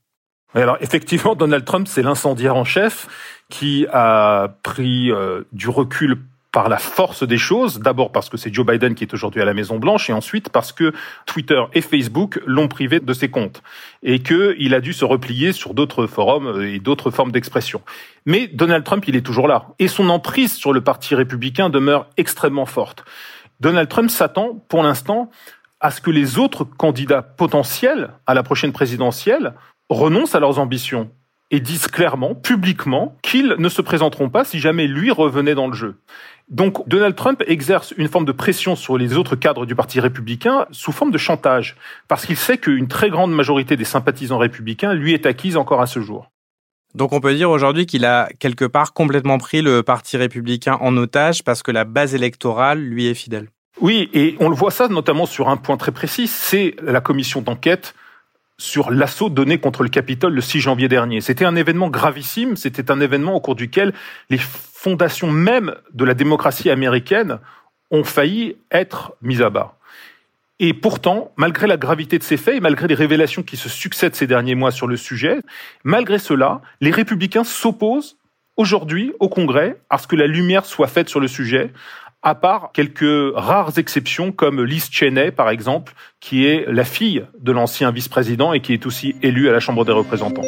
Alors 0.52 0.76
effectivement, 0.82 1.34
Donald 1.34 1.64
Trump, 1.64 1.88
c'est 1.88 2.02
l'incendiaire 2.02 2.56
en 2.56 2.64
chef 2.64 3.08
qui 3.48 3.86
a 3.90 4.48
pris 4.62 5.10
du 5.52 5.70
recul 5.70 6.18
par 6.58 6.68
la 6.68 6.78
force 6.78 7.22
des 7.22 7.38
choses, 7.38 7.78
d'abord 7.78 8.10
parce 8.10 8.28
que 8.28 8.36
c'est 8.36 8.52
Joe 8.52 8.66
Biden 8.66 8.96
qui 8.96 9.04
est 9.04 9.14
aujourd'hui 9.14 9.40
à 9.40 9.44
la 9.44 9.54
Maison 9.54 9.78
Blanche, 9.78 10.10
et 10.10 10.12
ensuite 10.12 10.48
parce 10.48 10.72
que 10.72 10.92
Twitter 11.24 11.62
et 11.72 11.80
Facebook 11.80 12.40
l'ont 12.46 12.66
privé 12.66 12.98
de 12.98 13.12
ses 13.12 13.30
comptes, 13.30 13.62
et 14.02 14.24
qu'il 14.24 14.74
a 14.74 14.80
dû 14.80 14.92
se 14.92 15.04
replier 15.04 15.52
sur 15.52 15.72
d'autres 15.72 16.08
forums 16.08 16.60
et 16.60 16.80
d'autres 16.80 17.12
formes 17.12 17.30
d'expression. 17.30 17.80
Mais 18.26 18.48
Donald 18.48 18.82
Trump, 18.82 19.04
il 19.06 19.14
est 19.14 19.24
toujours 19.24 19.46
là, 19.46 19.68
et 19.78 19.86
son 19.86 20.08
emprise 20.08 20.52
sur 20.52 20.72
le 20.72 20.80
Parti 20.80 21.14
républicain 21.14 21.70
demeure 21.70 22.08
extrêmement 22.16 22.66
forte. 22.66 23.04
Donald 23.60 23.88
Trump 23.88 24.10
s'attend, 24.10 24.60
pour 24.68 24.82
l'instant, 24.82 25.30
à 25.78 25.92
ce 25.92 26.00
que 26.00 26.10
les 26.10 26.40
autres 26.40 26.64
candidats 26.64 27.22
potentiels 27.22 28.10
à 28.26 28.34
la 28.34 28.42
prochaine 28.42 28.72
présidentielle 28.72 29.54
renoncent 29.90 30.34
à 30.34 30.40
leurs 30.40 30.58
ambitions 30.58 31.08
et 31.50 31.60
disent 31.60 31.86
clairement, 31.86 32.34
publiquement, 32.34 33.16
qu'ils 33.22 33.54
ne 33.58 33.68
se 33.68 33.82
présenteront 33.82 34.28
pas 34.28 34.44
si 34.44 34.58
jamais 34.58 34.86
lui 34.86 35.10
revenait 35.10 35.54
dans 35.54 35.68
le 35.68 35.74
jeu. 35.74 35.96
Donc 36.48 36.88
Donald 36.88 37.14
Trump 37.14 37.42
exerce 37.46 37.92
une 37.96 38.08
forme 38.08 38.24
de 38.24 38.32
pression 38.32 38.74
sur 38.74 38.96
les 38.96 39.16
autres 39.16 39.36
cadres 39.36 39.66
du 39.66 39.74
Parti 39.74 40.00
républicain 40.00 40.66
sous 40.70 40.92
forme 40.92 41.10
de 41.10 41.18
chantage, 41.18 41.76
parce 42.08 42.24
qu'il 42.24 42.36
sait 42.36 42.58
qu'une 42.58 42.88
très 42.88 43.10
grande 43.10 43.32
majorité 43.32 43.76
des 43.76 43.84
sympathisants 43.84 44.38
républicains 44.38 44.94
lui 44.94 45.12
est 45.12 45.26
acquise 45.26 45.56
encore 45.56 45.82
à 45.82 45.86
ce 45.86 46.00
jour. 46.00 46.30
Donc 46.94 47.12
on 47.12 47.20
peut 47.20 47.34
dire 47.34 47.50
aujourd'hui 47.50 47.84
qu'il 47.84 48.06
a 48.06 48.30
quelque 48.38 48.64
part 48.64 48.94
complètement 48.94 49.36
pris 49.36 49.60
le 49.60 49.82
Parti 49.82 50.16
républicain 50.16 50.78
en 50.80 50.96
otage 50.96 51.44
parce 51.44 51.62
que 51.62 51.70
la 51.70 51.84
base 51.84 52.14
électorale 52.14 52.80
lui 52.80 53.06
est 53.06 53.14
fidèle. 53.14 53.48
Oui, 53.80 54.08
et 54.14 54.36
on 54.40 54.48
le 54.48 54.56
voit 54.56 54.70
ça 54.70 54.88
notamment 54.88 55.26
sur 55.26 55.50
un 55.50 55.56
point 55.56 55.76
très 55.76 55.92
précis, 55.92 56.26
c'est 56.26 56.74
la 56.82 57.00
commission 57.00 57.42
d'enquête 57.42 57.94
sur 58.58 58.90
l'assaut 58.90 59.30
donné 59.30 59.58
contre 59.58 59.84
le 59.84 59.88
Capitole 59.88 60.34
le 60.34 60.40
6 60.40 60.60
janvier 60.60 60.88
dernier. 60.88 61.20
C'était 61.20 61.44
un 61.44 61.56
événement 61.56 61.88
gravissime, 61.88 62.56
c'était 62.56 62.90
un 62.90 63.00
événement 63.00 63.34
au 63.34 63.40
cours 63.40 63.54
duquel 63.54 63.94
les 64.30 64.38
fondations 64.38 65.30
même 65.30 65.74
de 65.94 66.04
la 66.04 66.14
démocratie 66.14 66.70
américaine 66.70 67.38
ont 67.90 68.04
failli 68.04 68.56
être 68.70 69.14
mises 69.22 69.42
à 69.42 69.50
bas. 69.50 69.78
Et 70.60 70.74
pourtant, 70.74 71.32
malgré 71.36 71.68
la 71.68 71.76
gravité 71.76 72.18
de 72.18 72.24
ces 72.24 72.36
faits 72.36 72.56
et 72.56 72.60
malgré 72.60 72.88
les 72.88 72.96
révélations 72.96 73.44
qui 73.44 73.56
se 73.56 73.68
succèdent 73.68 74.16
ces 74.16 74.26
derniers 74.26 74.56
mois 74.56 74.72
sur 74.72 74.88
le 74.88 74.96
sujet, 74.96 75.38
malgré 75.84 76.18
cela, 76.18 76.60
les 76.80 76.90
républicains 76.90 77.44
s'opposent 77.44 78.18
aujourd'hui 78.56 79.12
au 79.20 79.28
Congrès 79.28 79.80
à 79.88 79.98
ce 79.98 80.08
que 80.08 80.16
la 80.16 80.26
lumière 80.26 80.66
soit 80.66 80.88
faite 80.88 81.08
sur 81.08 81.20
le 81.20 81.28
sujet, 81.28 81.72
à 82.22 82.34
part 82.34 82.70
quelques 82.72 83.34
rares 83.34 83.78
exceptions 83.78 84.32
comme 84.32 84.62
Liz 84.62 84.88
Cheney, 84.90 85.30
par 85.30 85.50
exemple, 85.50 85.94
qui 86.20 86.46
est 86.46 86.64
la 86.68 86.84
fille 86.84 87.24
de 87.40 87.52
l'ancien 87.52 87.90
vice-président 87.90 88.52
et 88.52 88.60
qui 88.60 88.72
est 88.72 88.86
aussi 88.86 89.14
élue 89.22 89.48
à 89.48 89.52
la 89.52 89.60
Chambre 89.60 89.84
des 89.84 89.92
représentants. 89.92 90.42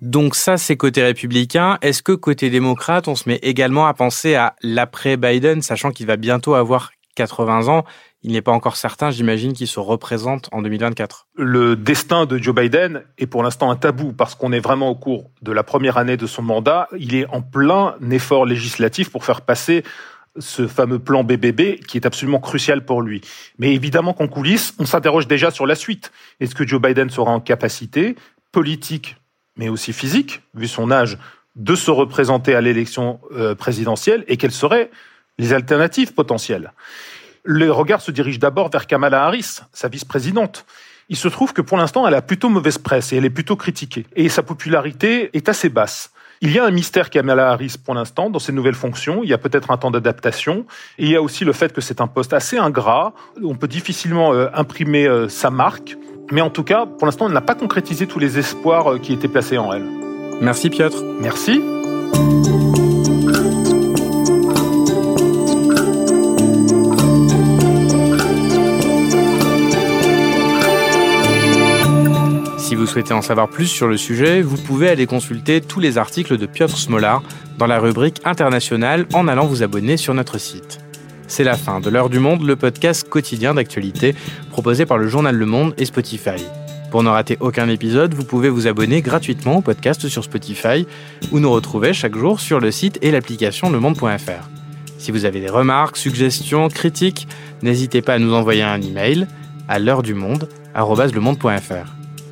Donc 0.00 0.34
ça, 0.34 0.56
c'est 0.56 0.76
côté 0.76 1.02
républicain. 1.02 1.78
Est-ce 1.80 2.02
que 2.02 2.12
côté 2.12 2.50
démocrate, 2.50 3.06
on 3.06 3.14
se 3.14 3.28
met 3.28 3.38
également 3.42 3.86
à 3.86 3.94
penser 3.94 4.34
à 4.34 4.56
l'après-Biden, 4.62 5.62
sachant 5.62 5.92
qu'il 5.92 6.06
va 6.06 6.16
bientôt 6.16 6.54
avoir 6.54 6.90
80 7.14 7.68
ans? 7.68 7.84
Il 8.22 8.32
n'est 8.32 8.42
pas 8.42 8.52
encore 8.52 8.76
certain, 8.76 9.10
j'imagine, 9.10 9.52
qu'il 9.52 9.66
se 9.66 9.80
représente 9.80 10.48
en 10.52 10.62
2024. 10.62 11.26
Le 11.36 11.74
destin 11.74 12.24
de 12.24 12.38
Joe 12.38 12.54
Biden 12.54 13.02
est 13.18 13.26
pour 13.26 13.42
l'instant 13.42 13.70
un 13.70 13.76
tabou 13.76 14.12
parce 14.12 14.34
qu'on 14.34 14.52
est 14.52 14.60
vraiment 14.60 14.90
au 14.90 14.94
cours 14.94 15.30
de 15.42 15.50
la 15.50 15.64
première 15.64 15.98
année 15.98 16.16
de 16.16 16.26
son 16.26 16.42
mandat. 16.42 16.88
Il 16.96 17.14
est 17.14 17.26
en 17.26 17.42
plein 17.42 17.96
effort 18.10 18.46
législatif 18.46 19.10
pour 19.10 19.24
faire 19.24 19.40
passer 19.40 19.82
ce 20.38 20.66
fameux 20.66 20.98
plan 20.98 21.24
BBB 21.24 21.80
qui 21.86 21.98
est 21.98 22.06
absolument 22.06 22.40
crucial 22.40 22.84
pour 22.84 23.02
lui. 23.02 23.20
Mais 23.58 23.74
évidemment 23.74 24.14
qu'en 24.14 24.28
coulisses, 24.28 24.72
on 24.78 24.86
s'interroge 24.86 25.26
déjà 25.26 25.50
sur 25.50 25.66
la 25.66 25.74
suite. 25.74 26.12
Est-ce 26.40 26.54
que 26.54 26.66
Joe 26.66 26.80
Biden 26.80 27.10
sera 27.10 27.32
en 27.32 27.40
capacité 27.40 28.16
politique, 28.52 29.16
mais 29.56 29.68
aussi 29.68 29.92
physique, 29.92 30.42
vu 30.54 30.68
son 30.68 30.90
âge, 30.90 31.18
de 31.56 31.74
se 31.74 31.90
représenter 31.90 32.54
à 32.54 32.60
l'élection 32.60 33.20
euh, 33.32 33.54
présidentielle 33.54 34.24
et 34.26 34.36
quelles 34.36 34.52
seraient 34.52 34.90
les 35.38 35.52
alternatives 35.52 36.14
potentielles? 36.14 36.72
Le 37.44 37.70
regard 37.70 38.00
se 38.00 38.10
dirige 38.10 38.38
d'abord 38.38 38.70
vers 38.70 38.86
Kamala 38.86 39.24
Harris, 39.24 39.60
sa 39.72 39.88
vice-présidente. 39.88 40.64
Il 41.08 41.16
se 41.16 41.28
trouve 41.28 41.52
que 41.52 41.62
pour 41.62 41.76
l'instant, 41.76 42.06
elle 42.06 42.14
a 42.14 42.22
plutôt 42.22 42.48
mauvaise 42.48 42.78
presse 42.78 43.12
et 43.12 43.16
elle 43.16 43.24
est 43.24 43.30
plutôt 43.30 43.56
critiquée. 43.56 44.06
Et 44.16 44.28
sa 44.28 44.42
popularité 44.42 45.30
est 45.34 45.48
assez 45.48 45.68
basse. 45.68 46.10
Il 46.40 46.50
y 46.50 46.58
a 46.58 46.64
un 46.64 46.70
mystère 46.70 47.10
Kamala 47.10 47.50
Harris 47.50 47.76
pour 47.82 47.94
l'instant 47.94 48.28
dans 48.28 48.40
ses 48.40 48.52
nouvelles 48.52 48.74
fonctions. 48.74 49.22
Il 49.22 49.28
y 49.28 49.32
a 49.32 49.38
peut-être 49.38 49.70
un 49.70 49.76
temps 49.76 49.92
d'adaptation. 49.92 50.66
Et 50.98 51.04
il 51.04 51.10
y 51.10 51.16
a 51.16 51.22
aussi 51.22 51.44
le 51.44 51.52
fait 51.52 51.72
que 51.72 51.80
c'est 51.80 52.00
un 52.00 52.08
poste 52.08 52.32
assez 52.32 52.58
ingrat. 52.58 53.12
On 53.44 53.54
peut 53.54 53.68
difficilement 53.68 54.32
euh, 54.32 54.48
imprimer 54.52 55.06
euh, 55.06 55.28
sa 55.28 55.50
marque. 55.50 55.96
Mais 56.32 56.40
en 56.40 56.50
tout 56.50 56.64
cas, 56.64 56.86
pour 56.86 57.06
l'instant, 57.06 57.26
elle 57.28 57.34
n'a 57.34 57.42
pas 57.42 57.54
concrétisé 57.54 58.08
tous 58.08 58.18
les 58.18 58.38
espoirs 58.38 58.94
euh, 58.94 58.98
qui 58.98 59.12
étaient 59.12 59.28
placés 59.28 59.58
en 59.58 59.72
elle. 59.72 59.86
Merci 60.40 60.70
Piotr. 60.70 60.96
Merci. 61.20 61.62
Si 72.72 72.76
vous 72.76 72.86
souhaitez 72.86 73.12
en 73.12 73.20
savoir 73.20 73.50
plus 73.50 73.66
sur 73.66 73.86
le 73.86 73.98
sujet, 73.98 74.40
vous 74.40 74.56
pouvez 74.56 74.88
aller 74.88 75.04
consulter 75.04 75.60
tous 75.60 75.78
les 75.78 75.98
articles 75.98 76.38
de 76.38 76.46
Piotr 76.46 76.74
Smolar 76.74 77.22
dans 77.58 77.66
la 77.66 77.78
rubrique 77.78 78.22
internationale 78.24 79.04
en 79.12 79.28
allant 79.28 79.44
vous 79.44 79.62
abonner 79.62 79.98
sur 79.98 80.14
notre 80.14 80.38
site. 80.38 80.78
C'est 81.28 81.44
la 81.44 81.58
fin 81.58 81.80
de 81.80 81.90
l'heure 81.90 82.08
du 82.08 82.18
monde, 82.18 82.46
le 82.46 82.56
podcast 82.56 83.06
quotidien 83.06 83.52
d'actualité 83.52 84.14
proposé 84.48 84.86
par 84.86 84.96
le 84.96 85.06
journal 85.06 85.36
Le 85.36 85.44
Monde 85.44 85.74
et 85.76 85.84
Spotify. 85.84 86.42
Pour 86.90 87.02
ne 87.02 87.10
rater 87.10 87.36
aucun 87.40 87.68
épisode, 87.68 88.14
vous 88.14 88.24
pouvez 88.24 88.48
vous 88.48 88.66
abonner 88.66 89.02
gratuitement 89.02 89.58
au 89.58 89.60
podcast 89.60 90.08
sur 90.08 90.24
Spotify 90.24 90.86
ou 91.30 91.40
nous 91.40 91.52
retrouver 91.52 91.92
chaque 91.92 92.16
jour 92.16 92.40
sur 92.40 92.58
le 92.58 92.70
site 92.70 92.98
et 93.02 93.10
l'application 93.10 93.68
lemonde.fr. 93.68 94.48
Si 94.96 95.10
vous 95.10 95.26
avez 95.26 95.40
des 95.40 95.50
remarques, 95.50 95.98
suggestions, 95.98 96.68
critiques, 96.68 97.28
n'hésitez 97.60 98.00
pas 98.00 98.14
à 98.14 98.18
nous 98.18 98.32
envoyer 98.32 98.62
un 98.62 98.80
email 98.80 99.26
à 99.68 99.78
l'heure 99.78 100.02
du 100.02 100.14
monde 100.14 100.48
@lemonde.fr. 100.74 102.01